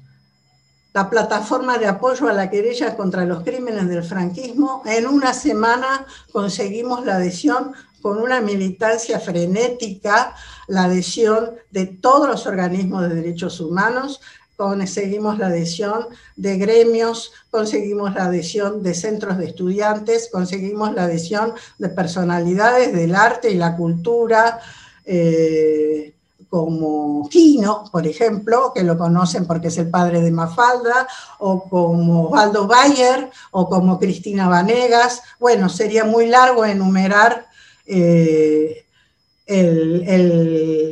[0.94, 4.84] la plataforma de apoyo a la querella contra los crímenes del franquismo.
[4.86, 10.36] En una semana conseguimos la adhesión con una militancia frenética
[10.72, 14.22] la adhesión de todos los organismos de derechos humanos,
[14.56, 16.08] conseguimos la adhesión
[16.38, 23.16] de gremios, conseguimos la adhesión de centros de estudiantes, conseguimos la adhesión de personalidades del
[23.16, 24.62] arte y la cultura,
[25.04, 26.14] eh,
[26.48, 31.08] como Quino, por ejemplo, que lo conocen porque es el padre de Mafalda,
[31.40, 35.22] o como Waldo Bayer, o como Cristina Vanegas.
[35.40, 37.48] Bueno, sería muy largo enumerar
[37.86, 38.81] eh,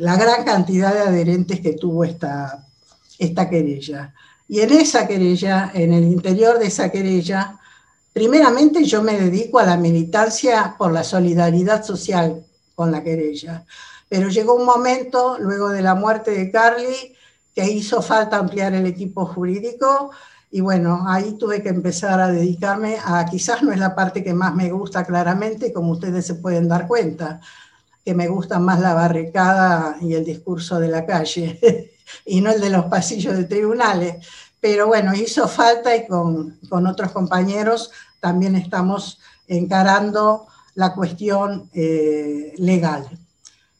[0.01, 2.65] la gran cantidad de adherentes que tuvo esta,
[3.17, 4.13] esta querella.
[4.47, 7.57] Y en esa querella, en el interior de esa querella,
[8.11, 12.43] primeramente yo me dedico a la militancia por la solidaridad social
[12.75, 13.65] con la querella.
[14.09, 17.15] Pero llegó un momento, luego de la muerte de Carly,
[17.53, 20.11] que hizo falta ampliar el equipo jurídico
[20.51, 24.33] y bueno, ahí tuve que empezar a dedicarme a, quizás no es la parte que
[24.33, 27.39] más me gusta claramente, como ustedes se pueden dar cuenta,
[28.09, 31.93] que me gusta más la barricada y el discurso de la calle,
[32.25, 34.25] y no el de los pasillos de tribunales.
[34.59, 42.55] Pero bueno, hizo falta y con, con otros compañeros también estamos encarando la cuestión eh,
[42.57, 43.07] legal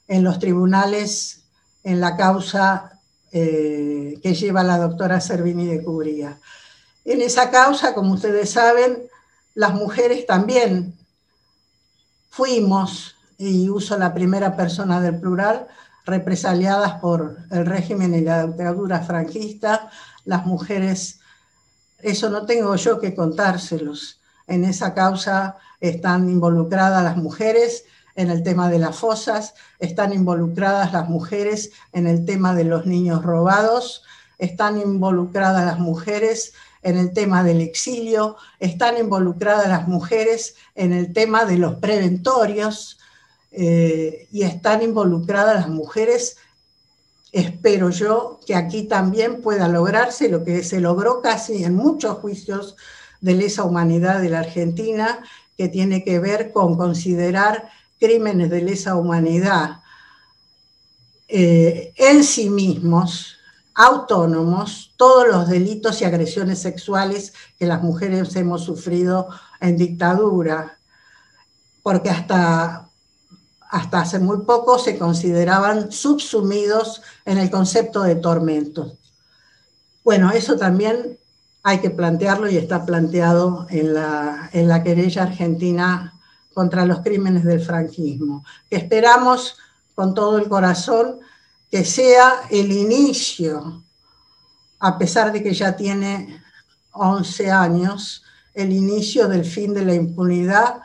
[0.07, 1.45] en los tribunales
[1.83, 6.39] en la causa eh, que lleva la doctora Servini de Cubría.
[7.03, 9.09] En esa causa, como ustedes saben,
[9.55, 10.95] las mujeres también
[12.29, 15.65] fuimos, y uso la primera persona del plural,
[16.05, 19.89] represaliadas por el régimen y la dictadura franquista,
[20.25, 21.21] las mujeres,
[21.99, 24.19] eso no tengo yo que contárselos.
[24.45, 27.85] En esa causa están involucradas las mujeres
[28.15, 32.85] en el tema de las fosas, están involucradas las mujeres en el tema de los
[32.85, 34.03] niños robados,
[34.37, 36.51] están involucradas las mujeres
[36.81, 42.98] en el tema del exilio, están involucradas las mujeres en el tema de los preventorios
[43.51, 46.37] eh, y están involucradas las mujeres,
[47.31, 52.75] espero yo, que aquí también pueda lograrse lo que se logró casi en muchos juicios
[53.21, 55.23] de lesa humanidad de la Argentina,
[55.57, 57.69] que tiene que ver con considerar
[57.99, 59.81] crímenes de lesa humanidad
[61.27, 63.37] eh, en sí mismos,
[63.75, 69.29] autónomos, todos los delitos y agresiones sexuales que las mujeres hemos sufrido
[69.61, 70.79] en dictadura,
[71.83, 72.88] porque hasta,
[73.69, 78.97] hasta hace muy poco se consideraban subsumidos en el concepto de tormento.
[80.03, 81.19] Bueno, eso también
[81.61, 86.13] hay que plantearlo y está planteado en la, en la querella argentina
[86.53, 88.43] contra los crímenes del franquismo.
[88.71, 89.57] Esperamos
[89.93, 91.19] con todo el corazón
[91.69, 93.83] que sea el inicio,
[94.79, 96.41] a pesar de que ya tiene
[96.93, 98.23] 11 años,
[98.55, 100.81] el inicio del fin de la impunidad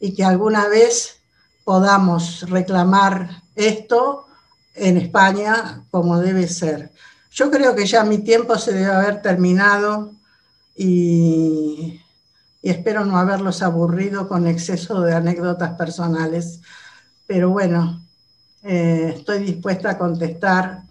[0.00, 1.19] y que alguna vez
[1.64, 4.26] podamos reclamar esto
[4.74, 6.90] en España como debe ser.
[7.30, 10.12] Yo creo que ya mi tiempo se debe haber terminado
[10.74, 12.00] y,
[12.62, 16.60] espero no haberlos aburrido con exceso de anécdotas personales.
[17.26, 18.04] Pero bueno,
[18.62, 20.82] eh, estoy dispuesta a contestar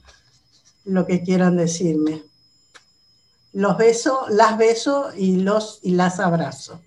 [0.85, 2.23] lo que quieran decirme.
[3.53, 6.81] Los beso, las beso y los y las abrazo.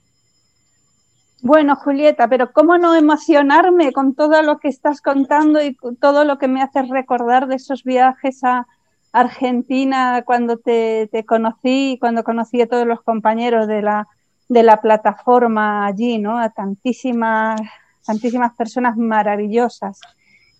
[1.42, 6.38] Bueno, Julieta, pero ¿cómo no emocionarme con todo lo que estás contando y todo lo
[6.38, 8.68] que me haces recordar de esos viajes a
[9.10, 14.06] Argentina cuando te, conocí, cuando conocí a todos los compañeros de la,
[14.48, 16.38] de la plataforma allí, ¿no?
[16.38, 17.60] A tantísimas,
[18.06, 20.00] tantísimas personas maravillosas.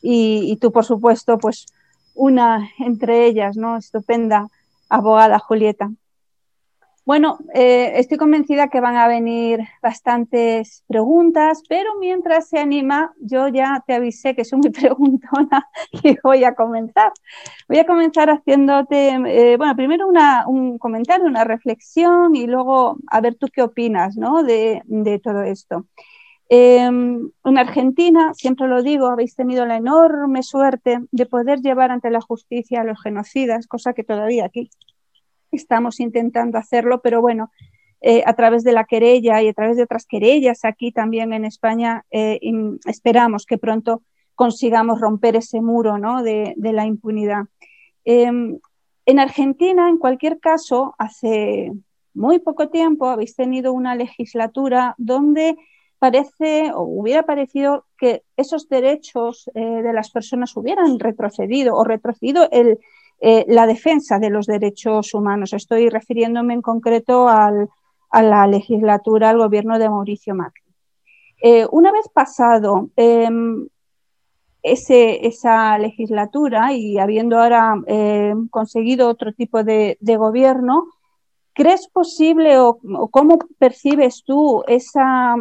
[0.03, 1.67] Y, y tú, por supuesto, pues
[2.15, 3.77] una entre ellas, ¿no?
[3.77, 4.49] Estupenda
[4.89, 5.93] abogada Julieta.
[7.05, 13.49] Bueno, eh, estoy convencida que van a venir bastantes preguntas, pero mientras se anima, yo
[13.49, 17.13] ya te avisé que soy muy preguntona y voy a comenzar.
[17.69, 20.07] Voy a comenzar haciéndote, eh, bueno, primero
[20.47, 24.45] un comentario, una reflexión y luego a ver tú qué opinas ¿no?
[24.45, 24.83] de,
[25.25, 25.87] todo esto.
[26.49, 32.11] Em, en Argentina, siempre lo digo, habéis tenido la enorme suerte de poder llevar ante
[32.11, 34.71] la justicia a los genocidas, cosa que todavía aquí
[35.57, 37.51] estamos intentando hacerlo, pero bueno,
[38.01, 41.45] eh, a través de la querella y a través de otras querellas aquí también en
[41.45, 42.41] España, eh,
[42.85, 44.03] esperamos que pronto
[44.35, 46.25] consigamos romper ese muro ¿no?
[46.25, 47.45] de, la impunidad.
[48.05, 48.59] Em,
[49.07, 51.73] en Argentina, en cualquier caso, hace
[52.13, 55.57] muy poco tiempo habéis tenido una legislatura donde
[56.01, 62.49] parece o hubiera parecido que esos derechos eh, de las personas hubieran retrocedido o retrocedido
[62.51, 62.81] el,
[63.25, 65.53] eh, la defensa de los derechos humanos.
[65.53, 67.53] Estoy refiriéndome en concreto a
[68.21, 70.65] la legislatura, al gobierno de Mauricio Macri.
[71.41, 73.69] Eh, una vez pasado em,
[74.61, 80.89] esa legislatura y habiendo ahora em, conseguido otro tipo de, gobierno,
[81.53, 82.81] ¿crees posible o,
[83.13, 85.37] cómo percibes tú esa,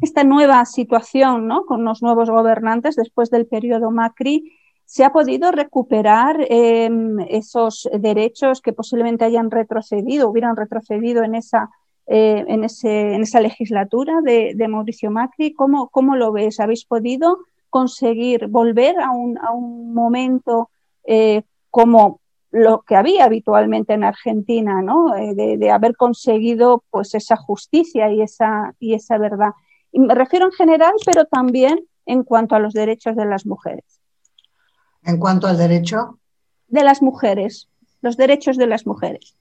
[0.00, 4.50] esta nueva situación con los nuevos gobernantes después del periodo Macri?
[4.86, 11.70] ¿Se ha podido recuperar em, esos derechos que posiblemente hayan retrocedido, hubieran retrocedido en esa,
[12.06, 15.52] eh, en, esa legislatura de, Mauricio Macri?
[15.52, 16.60] ¿Cómo, ¿Cómo, lo ves?
[16.60, 20.70] ¿Habéis podido conseguir volver a un, a un momento
[21.04, 22.20] eh, como
[22.52, 25.16] lo que había habitualmente en Argentina, ¿no?
[25.16, 29.50] Eh, de, haber conseguido pues, esa justicia y esa, y esa verdad?
[29.92, 33.95] Y me refiero en general, pero también en cuanto a los derechos de las mujeres.
[35.06, 36.18] En cuanto al derecho.
[36.68, 37.68] De las mujeres,
[38.02, 39.34] los derechos de las mujeres.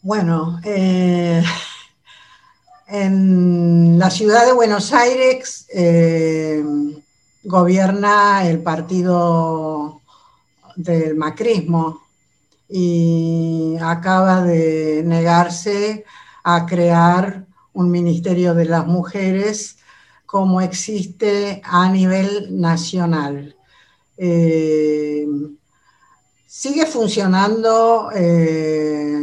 [0.00, 1.42] Bueno, eh,
[2.88, 6.64] en la ciudad de Buenos Aires eh,
[7.44, 10.00] gobierna el partido
[10.76, 12.00] del macrismo
[12.68, 16.06] y acaba de negarse
[16.42, 17.44] a crear
[17.74, 19.76] un ministerio de las mujeres
[20.24, 23.57] como existe a nivel nacional.
[24.20, 25.24] Eh,
[26.44, 29.22] sigue funcionando, eh,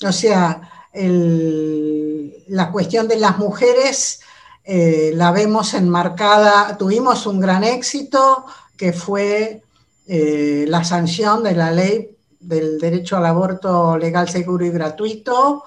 [0.00, 0.60] o sea,
[0.92, 4.20] la cuestión de las mujeres
[4.64, 8.46] eh, la vemos enmarcada, tuvimos un gran éxito
[8.76, 9.62] que fue
[10.08, 15.64] la sanción de la ley del derecho al aborto legal, seguro y gratuito,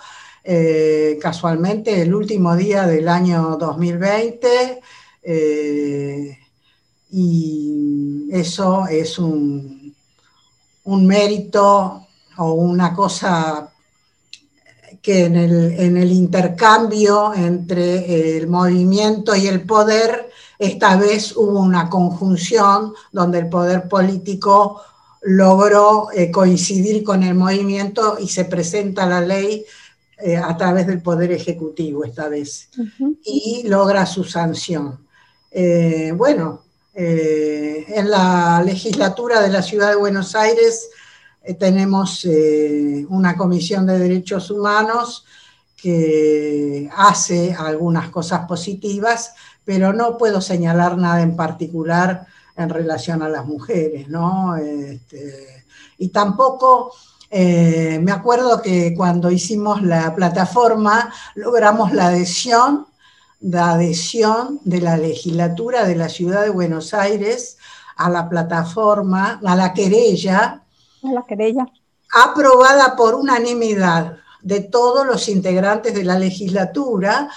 [1.21, 4.79] casualmente el último día del año 2020
[7.11, 9.95] y eso es un,
[10.83, 12.07] un mérito
[12.37, 13.71] o una cosa
[15.01, 21.59] que en el, en el, intercambio entre el movimiento y el poder, esta vez hubo
[21.59, 24.81] una conjunción donde el poder político
[25.21, 29.65] logró eh, coincidir con el movimiento y se presenta la ley
[30.17, 32.69] eh, a través del Poder Ejecutivo esta vez
[33.23, 34.99] y logra su sanción.
[35.51, 36.63] Eh, bueno,
[37.01, 40.89] eh, en la legislatura de la Ciudad de Buenos Aires
[41.57, 42.27] tenemos
[43.07, 45.25] una comisión de derechos humanos
[45.81, 49.33] que hace algunas cosas positivas,
[49.63, 52.27] pero no puedo señalar nada en particular
[52.57, 54.57] en relación a las mujeres, ¿no?
[54.57, 55.63] Este,
[55.97, 56.91] y tampoco
[57.31, 62.87] eh, me acuerdo que cuando hicimos la plataforma logramos la adhesión,
[63.41, 67.57] la adhesión de la legislatura de la ciudad de Buenos Aires
[67.95, 70.63] a la plataforma, a la querella.
[71.03, 71.65] A la querella.
[72.13, 77.29] Aprobada por unanimidad de todos los integrantes de la legislatura,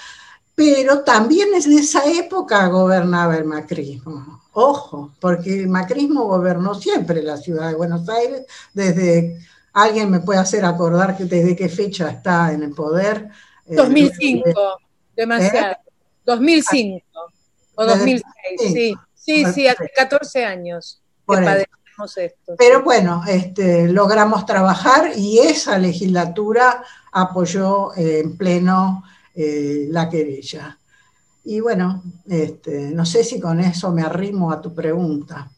[0.55, 4.41] pero también en esa época gobernaba el macrismo.
[4.53, 9.39] Ojo, porque el macrismo gobernó siempre la ciudad de Buenos Aires desde
[9.73, 13.29] ¿Alguien me puede hacer acordar que desde qué fecha está en el poder?
[13.65, 14.53] 2005, eh,
[15.15, 15.77] demasiado.
[16.25, 17.11] 2005 ¿Eh?
[17.75, 18.23] o 2006,
[18.57, 18.93] sí.
[19.13, 22.55] Sí, sí, hace 14 años que padecemos esto.
[22.57, 29.03] Pero bueno, este, logramos trabajar y esa legislatura apoyó eh, en pleno
[29.35, 30.77] la querella.
[31.43, 35.49] Y bueno, este, no sé si con eso me arrimo a tu pregunta.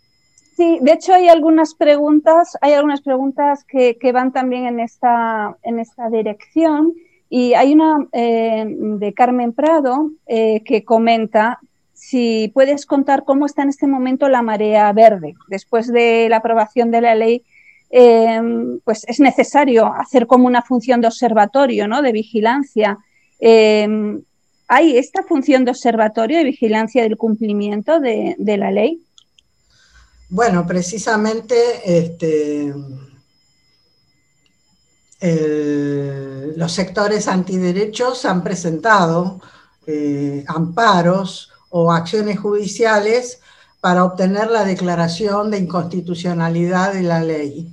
[0.55, 5.79] Sí, de hecho hay algunas preguntas, hay algunas preguntas que, van también en esta, en
[5.79, 6.93] esta dirección.
[7.37, 11.59] Y hay una eh, de Carmen Prado eh, que comenta
[11.93, 15.35] si puedes contar cómo está en este momento la marea verde.
[15.49, 17.43] Después de la aprobación de la ley,
[17.89, 18.39] eh,
[18.85, 22.01] pues es necesario hacer como una función de observatorio, ¿no?
[22.01, 22.99] de vigilancia.
[23.41, 29.01] ¿Hay esta función de observatorio, de vigilancia del cumplimiento de la ley?
[30.29, 32.73] Bueno, precisamente este,
[36.57, 39.41] los sectores antiderechos han presentado
[39.87, 43.39] eh, amparos o acciones judiciales
[43.79, 47.71] para obtener la declaración de inconstitucionalidad de la ley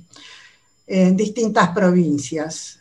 [0.85, 2.79] en distintas provincias.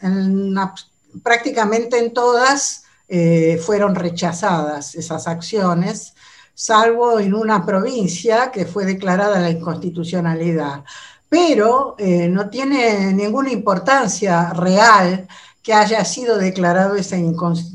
[1.22, 6.14] prácticamente en todas eh, fueron rechazadas esas acciones
[6.54, 10.84] salvo en una provincia que fue declarada la inconstitucionalidad.
[11.32, 15.26] Pero eh, no tiene ninguna importancia real
[15.62, 17.16] que haya sido declarado esa,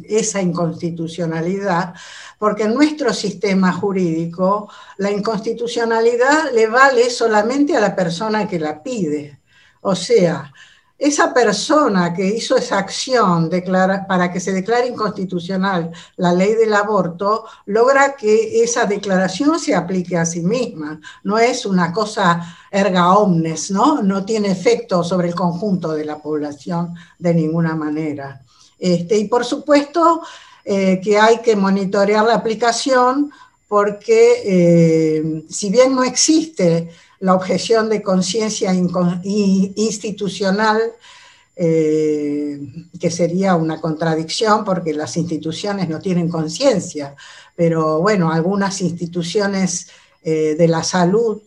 [0.07, 1.95] esa inconstitucionalidad,
[2.37, 8.83] porque en nuestro sistema jurídico la inconstitucionalidad le vale solamente a la persona que la
[8.83, 9.39] pide.
[9.81, 10.53] O sea,
[10.97, 13.51] esa persona que hizo esa acción
[14.07, 20.17] para que se declare inconstitucional la ley del aborto, logra que esa declaración se aplique
[20.17, 20.99] a sí misma.
[21.23, 22.41] No es una cosa
[22.71, 24.01] erga omnes, ¿no?
[24.01, 28.41] No tiene efecto sobre el conjunto de la población de ninguna manera.
[28.79, 30.21] Este, y por supuesto
[30.65, 33.31] eh, que hay que monitorear la aplicación
[33.67, 36.89] porque eh, si bien no existe
[37.19, 40.79] la objeción de conciencia institucional,
[41.55, 42.59] eh,
[42.99, 47.15] que sería una contradicción porque las instituciones no tienen conciencia,
[47.55, 49.87] pero bueno, algunas instituciones
[50.23, 51.41] eh, de la salud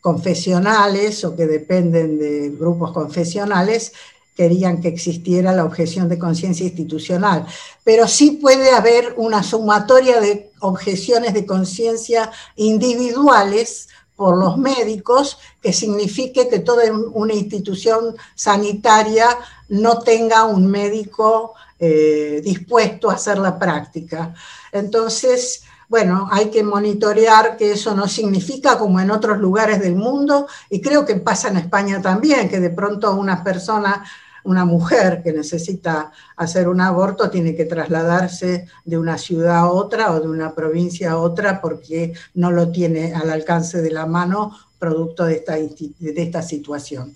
[0.00, 3.92] confesionales o que dependen de grupos confesionales
[4.34, 7.46] querían que existiera la objeción de conciencia institucional,
[7.84, 13.88] pero sí puede haber una sumatoria de objeciones de conciencia individuales
[14.22, 19.26] por los médicos que signifique que toda una institución sanitaria
[19.70, 24.32] no tenga un médico eh, dispuesto a hacer la práctica.
[24.70, 30.46] Entonces, bueno, hay que monitorear que eso no significa como en otros lugares del mundo,
[30.70, 34.04] y creo que pasa en España también, que de pronto una persona
[34.44, 40.12] una mujer que necesita hacer un aborto tiene que trasladarse de una ciudad a otra
[40.12, 44.56] o de una provincia a otra porque no lo tiene al alcance de la mano
[44.78, 47.14] producto de esta, de esta situación.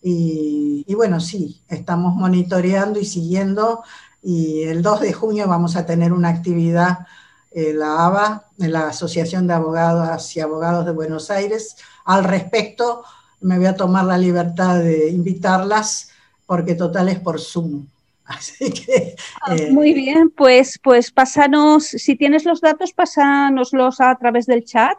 [0.00, 3.82] Y, bueno, sí, estamos monitoreando y siguiendo
[4.22, 7.06] y el 2 de junio vamos a tener una actividad
[7.50, 13.04] en la ABA, la Asociación de Abogadas y Abogados de Buenos Aires, al respecto.
[13.40, 16.10] Me voy a tomar la libertad de invitarlas
[16.48, 17.86] porque total es por Zoom.
[18.24, 24.14] Así que, ah, eh, Muy bien, pues, pues pásanos, si tienes los datos, pásanoslos a
[24.16, 24.98] través del chat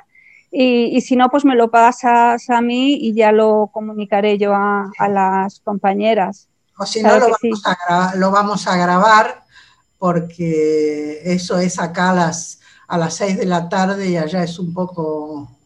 [0.51, 4.91] y, si no, pues me lo pasas a mí y ya lo comunicaré yo a,
[5.09, 6.47] las compañeras.
[6.77, 9.43] O si no, lo vamos, a lo vamos, a grabar
[9.99, 14.57] porque eso es acá a las, a las 6 de la tarde y allá es
[14.57, 15.58] un poco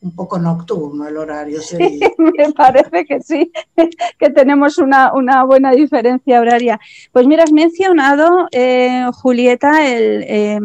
[0.00, 1.60] un poco nocturno el horario.
[2.18, 3.50] me parece que sí,
[4.18, 5.12] que tenemos una,
[5.44, 6.78] buena diferencia horaria.
[7.12, 10.60] Pues mira, has mencionado, eh, Julieta, el, eh,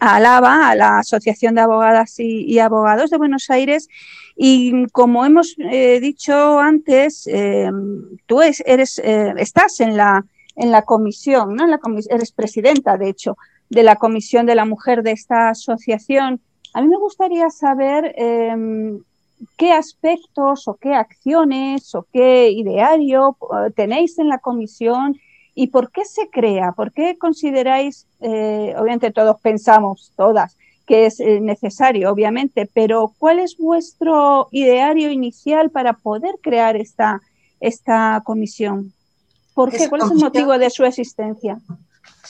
[0.00, 3.88] a ALABA, a la Asociación de Abogadas y, Abogados de Buenos Aires,
[4.36, 7.28] y como hemos eh, dicho antes,
[8.26, 10.24] tú eres, estás en la,
[10.56, 11.64] en la comisión, ¿no?
[11.64, 11.80] En la
[12.10, 13.36] eres presidenta, de hecho,
[13.68, 16.40] de la Comisión de la Mujer de esta asociación.
[16.74, 19.00] A mí me gustaría saber em,
[19.56, 25.16] qué aspectos o qué acciones o qué ideario eh, tenéis en la comisión
[25.54, 31.20] y por qué se crea, por qué consideráis, eh, obviamente todos pensamos, todas, que es
[31.20, 37.20] eh, necesario, obviamente, pero ¿cuál es vuestro ideario inicial para poder crear esta,
[37.60, 38.92] esta comisión?
[39.54, 39.88] ¿Por qué?
[39.88, 41.60] ¿Cuál es el motivo de su existencia?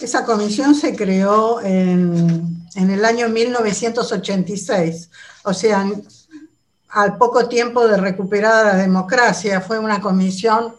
[0.01, 5.11] Esa comisión se creó en, el año 1986,
[5.45, 5.87] o sea,
[6.91, 9.61] al poco tiempo de recuperar la democracia.
[9.61, 10.75] Fue una comisión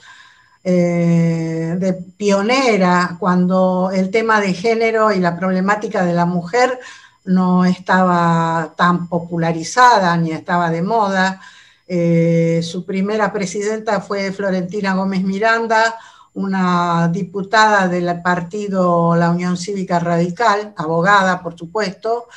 [0.63, 6.79] eh, de pionera cuando el tema de género y la problemática de la mujer
[7.25, 11.41] no estaba tan popularizada ni estaba de moda.
[11.87, 15.95] Eh, su primera presidenta fue Florentina Gómez Miranda,
[16.35, 22.27] una diputada del partido La Unión Cívica Radical, abogada, por supuesto,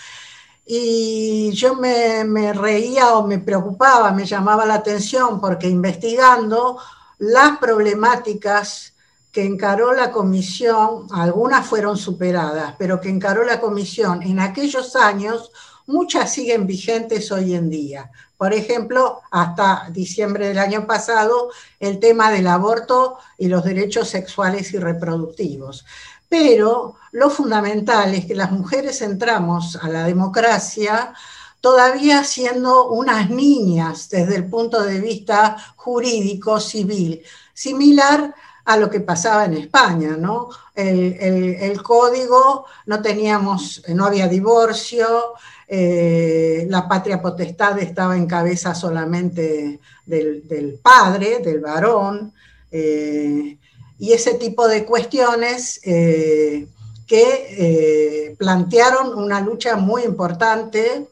[0.65, 6.79] y yo me, reía o me preocupaba, me llamaba la atención, porque investigando
[7.19, 8.95] las problemáticas
[9.33, 15.51] que encaró la comisión, algunas fueron superadas, pero que encaró la comisión en aquellos años,
[15.89, 18.11] muchas siguen vigentes hoy en día.
[18.37, 24.73] Por ejemplo, hasta diciembre del año pasado, el tema del aborto y los derechos sexuales
[24.75, 25.85] y reproductivos.
[26.29, 31.15] Pero lo fundamental es que las mujeres entramos a la democracia
[31.61, 37.23] todavía siendo unas niñas desde el punto de vista jurídico, civil,
[37.55, 38.35] similar
[38.67, 40.51] a lo que pasaba en España, ¿no?
[40.75, 41.15] El,
[41.59, 45.33] el código, no teníamos, no había divorcio,
[45.71, 52.33] eh, la patria potestad estaba en cabeza solamente del, padre, del varón,
[52.71, 53.59] eh,
[53.99, 56.67] y ese tipo de cuestiones eh,
[57.07, 61.09] que plantearon una lucha muy importante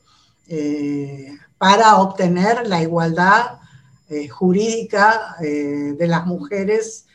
[1.59, 3.59] para obtener la igualdad
[4.31, 7.07] jurídica de las mujeres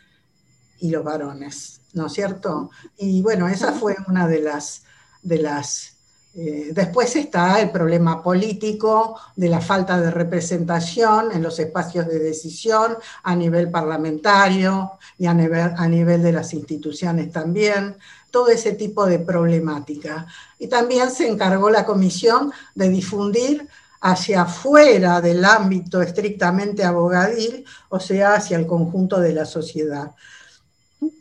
[0.79, 2.71] y los varones, ¿no es cierto?
[2.97, 4.83] Y bueno, esa fue una de las,
[5.21, 6.00] de las
[6.33, 12.19] eh, después está el problema político de la falta de representación en los espacios de
[12.19, 17.97] decisión a nivel parlamentario y a nivel, a nivel de las instituciones también,
[18.31, 20.25] todo ese tipo de problemática.
[20.57, 23.67] Y también se encargó la comisión de difundir
[23.99, 30.11] hacia afuera del ámbito estrictamente abogadil, o sea, hacia el conjunto de la sociedad.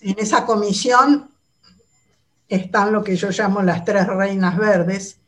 [0.01, 1.31] En esa comisión
[2.51, 5.19] están lo que yo llamo las tres reinas verdes,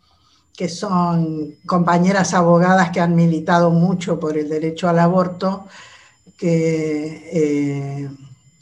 [0.54, 5.66] que son compañeras abogadas que han militado mucho por el derecho al aborto,
[6.36, 8.10] que eh,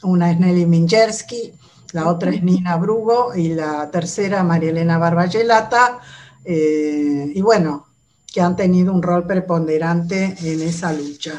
[0.03, 1.53] una es Nelly Minjersky,
[1.93, 5.99] la otra es Nina Brugo y la tercera María Elena Barbayelata,
[6.45, 7.87] eh, y bueno,
[8.31, 11.33] que han tenido un rol preponderante en esa lucha.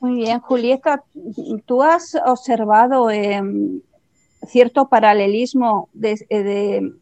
[0.00, 1.02] Muy bien, Julieta,
[1.66, 3.80] tú has observado em,
[4.46, 6.92] cierto paralelismo de,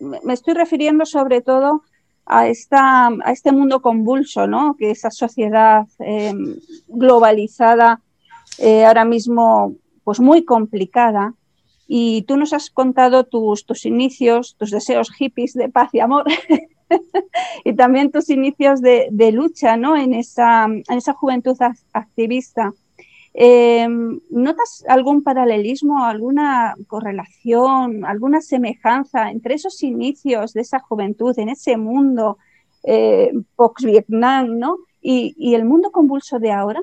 [0.00, 1.82] me estoy refiriendo sobre todo
[2.26, 4.76] a, esta, a este mundo convulso, ¿no?
[4.76, 6.56] que esa sociedad em,
[6.88, 8.00] globalizada
[8.58, 9.74] eh, ahora mismo
[10.04, 11.34] pues muy complicada.
[11.86, 16.24] Y tú nos has contado tus, tus inicios, tus deseos hippies de paz y amor,
[17.64, 19.96] y también tus inicios de, de lucha ¿no?
[19.96, 21.56] en, esa, en esa juventud
[21.92, 22.72] activista.
[23.34, 23.88] Eh,
[24.30, 31.78] ¿Notas algún paralelismo, alguna correlación, alguna semejanza entre esos inicios de esa juventud en ese
[31.78, 32.36] mundo
[32.82, 34.76] eh, post-Vietnam ¿no?
[35.00, 36.82] Y, el mundo convulso de ahora?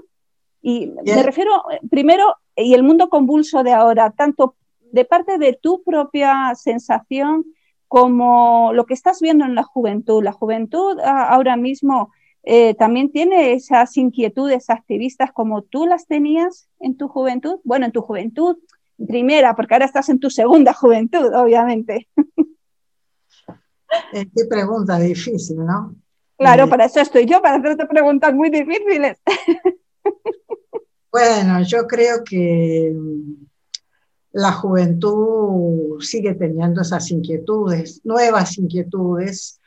[0.62, 4.56] Y me refiero primero, y el mundo convulso de ahora, tanto
[4.92, 7.46] de parte de tu propia sensación
[7.88, 10.24] como lo que estás viendo en la juventud.
[10.24, 12.12] La juventud ah, ahora mismo
[12.52, 17.60] eh, también tiene esas inquietudes activistas como tú las tenías en tu juventud.
[17.64, 18.58] Bueno, en tu juventud
[19.08, 22.10] primera, porque ahora estás en tu segunda juventud, obviamente.
[24.14, 25.96] Eh, qué pregunta difícil, ¿no?
[26.40, 29.20] Claro, para eso estoy yo, para hacerte preguntas muy difíciles.
[31.12, 32.96] Bueno, yo creo que
[34.32, 39.59] la juventud sigue teniendo esas inquietudes, nuevas inquietudes,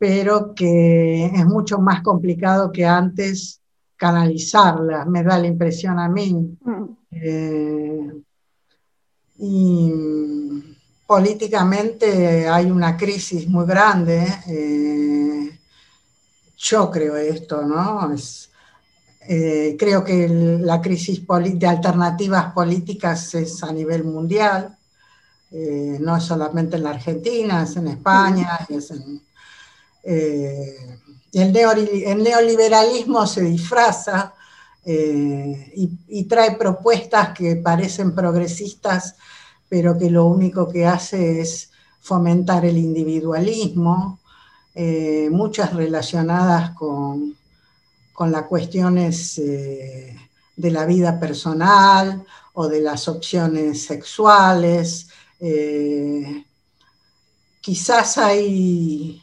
[0.00, 3.60] pero que es mucho más complicado que antes
[3.96, 6.56] canalizarlas, me da la impresión a mí.
[6.64, 6.84] Mm.
[7.10, 8.10] Eh,
[9.40, 9.92] y
[11.06, 14.26] políticamente hay una crisis muy grande.
[14.48, 15.58] Eh,
[16.56, 18.10] yo creo esto, ¿no?
[19.28, 20.26] Eh, creo que
[20.62, 24.78] la crisis de alternativas políticas es a nivel mundial,
[25.52, 29.20] no es solamente en la Argentina, es en España, es en
[30.02, 30.98] eh,
[31.32, 34.34] el, neoliberalismo se disfraza
[34.84, 35.72] eh,
[36.08, 39.16] y, trae propuestas que parecen progresistas,
[39.68, 41.70] pero que lo único que hace es
[42.00, 44.20] fomentar el individualismo,
[44.74, 47.36] eh, muchas relacionadas con,
[48.12, 52.24] con las cuestiones de la vida personal
[52.54, 55.08] o de las opciones sexuales.
[57.60, 59.22] quizás hay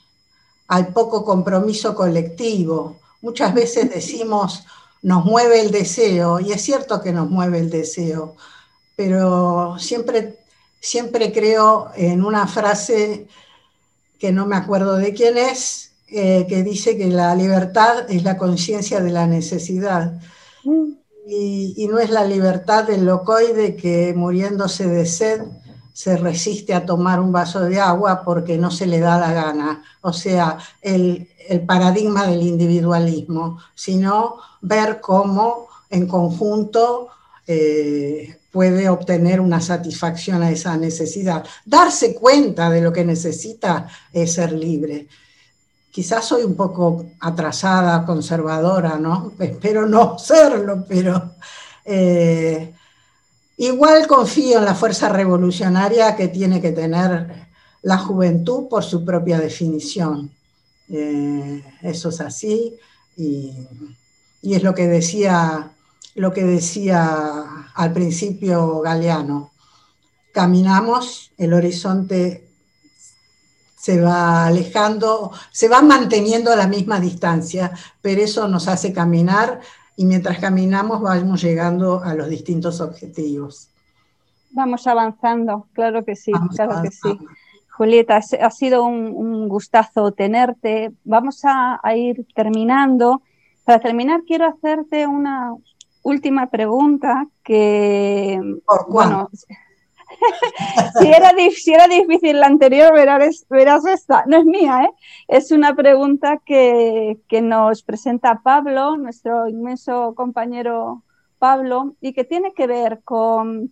[0.68, 2.98] al poco compromiso colectivo.
[3.22, 4.66] Muchas veces decimos,
[5.02, 8.36] nos mueve el deseo, y es cierto que nos mueve el deseo,
[8.96, 10.38] pero siempre,
[10.80, 13.28] siempre creo en una frase
[14.20, 18.38] que no me acuerdo de quién es, eh, que dice que la libertad es la
[18.38, 20.20] conciencia de la necesidad.
[20.64, 20.94] Mm.
[21.30, 25.42] Y, y, no es la libertad del locoide que muriéndose de sed
[25.98, 29.84] se resiste a tomar un vaso de agua porque no se le da la gana.
[30.02, 31.28] O sea, el,
[31.66, 37.08] paradigma del individualismo, sino ver cómo en conjunto
[37.48, 41.44] eh, puede obtener una satisfacción a esa necesidad.
[41.66, 45.08] Darse cuenta de lo que necesita es ser libre.
[45.90, 49.32] Quizás soy un poco atrasada, conservadora, ¿no?
[49.40, 51.32] Espero no serlo, pero
[51.84, 52.76] eh,
[53.58, 57.48] Igual confío en la fuerza revolucionaria que tiene que tener
[57.82, 60.32] la juventud por su propia definición.
[60.90, 62.76] Eh, eso es así
[63.18, 63.54] y,
[64.44, 65.72] es lo que decía
[66.16, 67.44] lo que decía
[67.76, 69.52] al principio Galeano.
[70.34, 72.50] Caminamos, el horizonte
[73.80, 79.62] se va alejando, se va manteniendo a la misma distancia, pero eso nos hace caminar
[79.98, 83.70] y mientras caminamos vamos llegando a los distintos objetivos.
[84.52, 87.20] Vamos avanzando, claro que sí, claro que sí.
[87.72, 90.92] Julieta, ha sido un, gustazo tenerte.
[91.04, 93.22] Vamos a, ir terminando.
[93.66, 95.54] Para terminar, quiero hacerte una
[96.02, 99.30] última pregunta que, ¿Por bueno,
[101.00, 101.08] si,
[101.74, 104.24] era, difícil la anterior, verás, verás, esta.
[104.26, 104.90] No es mía, ¿eh?
[105.28, 111.04] es una pregunta que, nos presenta Pablo, nuestro inmenso compañero
[111.40, 113.72] Pablo, y que tiene que ver con,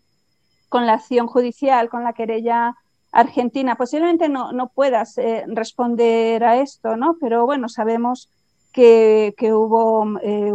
[0.71, 2.75] la acción judicial, con la querella
[3.11, 3.75] argentina.
[3.75, 7.15] Posiblemente no, puedas eh, responder a esto, ¿no?
[7.19, 8.29] pero bueno, sabemos
[8.73, 10.51] que, hubo eh,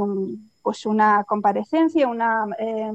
[0.63, 2.93] pues una comparecencia, una eh,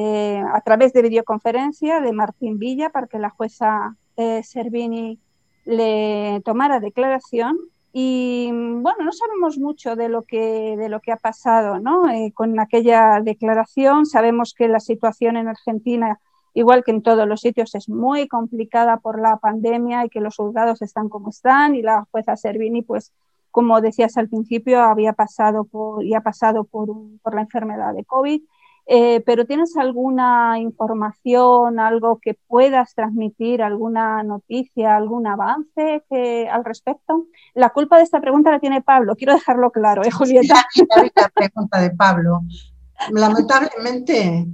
[0.00, 5.18] a través de videoconferencia de Martín Villa para que la jueza eh, Servini
[5.64, 7.56] le tomara declaración.
[7.92, 12.08] Y bueno, no sabemos mucho de lo que, de lo que ha pasado ¿no?
[12.10, 14.06] Eh, con aquella declaración.
[14.06, 16.20] Sabemos que la situación en Argentina,
[16.54, 20.36] igual que en todos los sitios, es muy complicada por la pandemia y que los
[20.36, 21.74] juzgados están como están.
[21.74, 23.12] Y la jueza Servini, pues,
[23.50, 26.88] como decías al principio, había pasado por, y ha pasado por,
[27.22, 28.42] por la enfermedad de COVID
[28.90, 36.02] eh, pero ¿tienes alguna información, algo que puedas transmitir, alguna noticia, algún avance
[36.50, 37.26] al respecto?
[37.52, 40.64] La culpa de esta pregunta la tiene Pablo, quiero dejarlo claro, ¿eh, Julieta?
[41.14, 42.40] la pregunta de Pablo.
[43.10, 44.46] Lamentablemente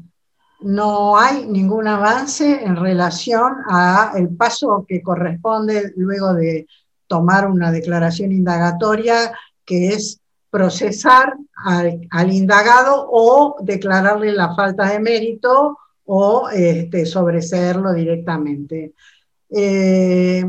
[0.63, 6.67] no hay ningún avance en relación a el paso que corresponde luego de
[7.07, 9.33] tomar una declaración indagatoria,
[9.65, 10.24] que es
[10.55, 11.35] procesar
[11.65, 18.95] al, indagado o declararle la falta de mérito o este, sobreseerlo directamente.
[19.51, 20.45] Eh,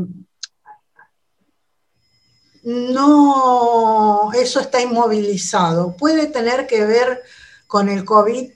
[2.62, 5.96] no, eso está inmovilizado.
[5.96, 7.22] Puede tener que ver
[7.66, 8.48] con el COVID,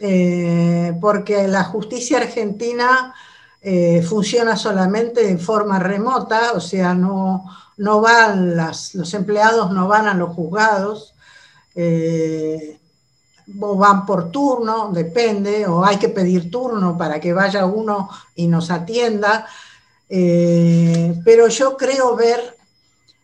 [0.00, 3.14] eh, porque la justicia argentina
[3.60, 7.44] eh, funciona solamente de forma remota, o sea, no,
[7.78, 11.14] no van las, los empleados no van a los juzgados,
[11.74, 12.78] eh,
[13.60, 18.48] o van por turno, depende, o hay que pedir turno para que vaya uno y
[18.48, 19.46] nos atienda.
[20.08, 22.56] Eh, pero yo creo ver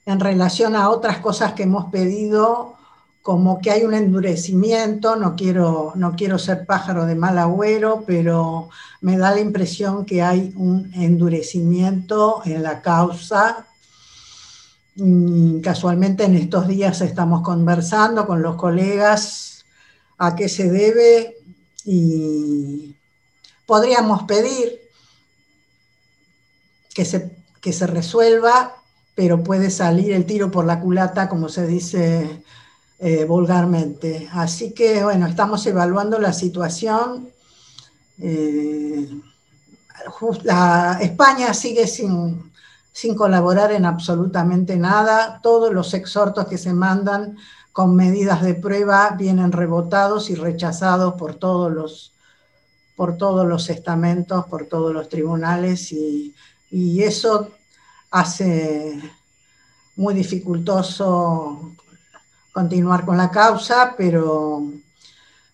[0.07, 2.75] en relación a otras cosas que hemos pedido,
[3.23, 8.69] como que hay un endurecimiento, no quiero, no quiero ser pájaro de mal agüero, pero
[9.01, 13.67] me da la impresión que hay un endurecimiento en la causa
[15.63, 19.65] casualmente en estos días estamos conversando con los colegas
[20.19, 21.37] a qué se debe
[21.85, 22.95] y
[23.65, 24.81] podríamos pedir
[26.95, 28.77] que se, que se resuelva,
[29.15, 32.43] pero puede salir el tiro por la culata, como se dice
[32.99, 34.29] eh, vulgarmente.
[34.33, 37.31] Así que, bueno, estamos evaluando la situación.
[38.19, 39.09] Eh,
[41.01, 42.52] España sigue sin,
[42.93, 45.41] sin colaborar en absolutamente nada.
[45.43, 47.37] Todos los exhortos que se mandan
[47.73, 52.13] con medidas de prueba vienen rebotados y rechazados por todos los,
[52.95, 56.35] por todos los estamentos, por todos los tribunales y,
[57.03, 57.51] eso
[58.11, 58.99] hace
[59.97, 61.75] muy dificultoso
[62.51, 64.63] continuar con la causa, pero,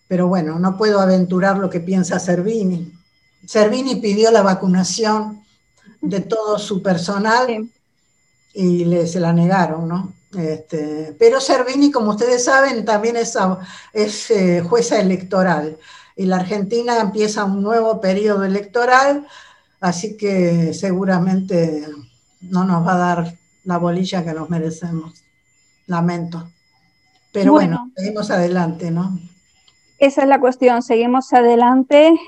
[0.07, 2.93] pero bueno, no puedo aventurar lo que piensa Servini.
[3.45, 5.43] Servini pidió la vacunación
[6.01, 7.69] de todo su personal
[8.53, 10.13] y le, se la negaron, ¿no?
[10.37, 13.35] Este, pero Servini, como ustedes saben, también es,
[13.93, 15.77] es eh, jueza electoral
[16.15, 19.25] y la Argentina empieza un nuevo periodo electoral,
[19.79, 21.87] así que seguramente
[22.41, 25.23] no nos va a dar la bolilla que nos merecemos.
[25.87, 26.51] Lamento.
[27.31, 29.17] Pero bueno, seguimos adelante, ¿no?
[29.97, 32.19] Esa es la cuestión, seguimos adelante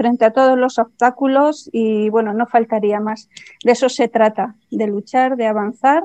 [0.00, 3.28] frente a todos los obstáculos y bueno, no faltaría más.
[3.62, 6.04] De eso se trata, de luchar, de avanzar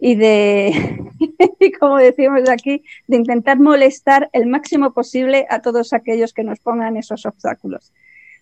[0.00, 0.72] y de,
[1.78, 6.96] como decimos aquí, de intentar molestar el máximo posible a todos aquellos que nos pongan
[6.96, 7.92] esos obstáculos.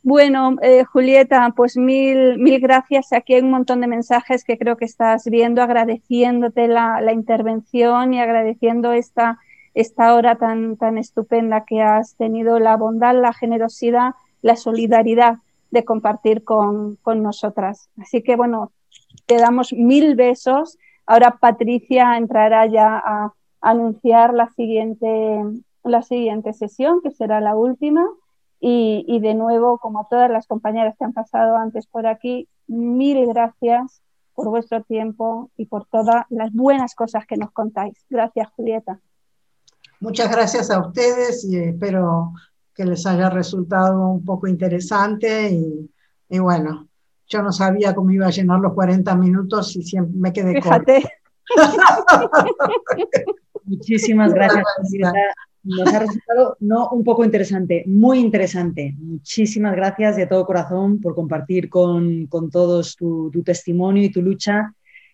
[0.05, 3.12] Bueno, eh, Julieta, pues mil, mil gracias.
[3.12, 8.14] Aquí hay un montón de mensajes que creo que estás viendo, agradeciéndote la, la intervención
[8.14, 9.41] y agradeciendo esta,
[9.74, 14.12] esta hora tan, tan estupenda que has tenido, la bondad, la generosidad
[14.47, 15.38] la solidaridad
[15.72, 17.90] de compartir con, nosotras.
[18.01, 18.70] Así que bueno,
[19.26, 20.78] te damos mil besos.
[21.05, 25.42] Ahora Patricia entrará ya a, anunciar la siguiente,
[25.82, 28.07] la siguiente sesión, que será la última.
[28.61, 33.26] Y, y, de nuevo, como todas las compañeras que han pasado antes por aquí, mil
[33.26, 34.01] gracias
[34.34, 38.07] por vuestro tiempo y por todas las buenas cosas que nos contáis.
[38.09, 39.01] Gracias, Julieta.
[39.99, 42.32] Muchas gracias a ustedes y espero
[42.77, 46.89] que les haya resultado un poco interesante y, bueno,
[47.27, 51.03] yo no sabía cómo iba a llenar los 40 minutos y siempre me quedé Fíjate.
[53.64, 54.64] Muchísimas gracias.
[55.64, 58.95] Nos ha resultado no un poco interesante, muy interesante.
[58.99, 64.72] Muchísimas gracias de todo corazón por compartir con, todos tu, tu testimonio y tu lucha.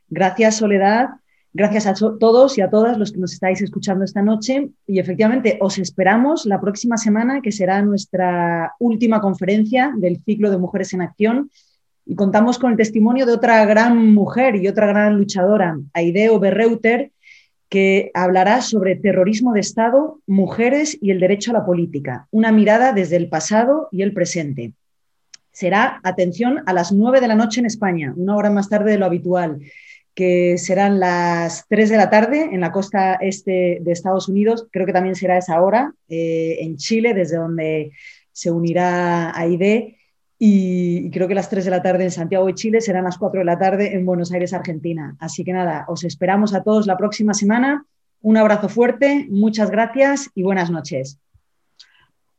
[0.09, 1.09] Gracias, Soledad.
[1.55, 4.71] Gracias a todos y a todas los que nos estáis escuchando esta noche.
[4.87, 10.57] Y efectivamente os esperamos la próxima semana que será nuestra última conferencia del ciclo de
[10.57, 11.51] Mujeres en Acción.
[12.07, 17.13] Y contamos con el testimonio de otra gran mujer y otra gran luchadora, Aideo Berreuter,
[17.69, 22.93] que hablará sobre terrorismo de Estado, mujeres y el derecho a la política, una mirada
[22.93, 24.73] desde el pasado y el presente.
[25.53, 28.99] Será, atención, a las nueve de la noche en España, una hora más tarde de
[28.99, 29.61] lo habitual
[30.15, 34.67] que serán las 3 de la tarde en la costa este de Estados Unidos.
[34.71, 37.93] Creo que también será esa hora eh, en Chile, desde donde
[38.33, 39.97] se unirá AID.
[40.39, 43.17] Y, y creo que las 3 de la tarde en Santiago de Chile serán las
[43.17, 45.17] 4 de la tarde en Buenos Aires, Argentina.
[45.21, 47.87] Así que nada, os esperamos a todos la próxima semana.
[48.21, 51.19] Un abrazo fuerte, muchas gracias y buenas noches.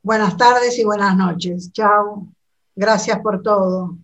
[0.01, 1.71] Buenas tardes y buenas noches.
[1.71, 2.27] Chao.
[2.75, 3.97] Gracias por todo.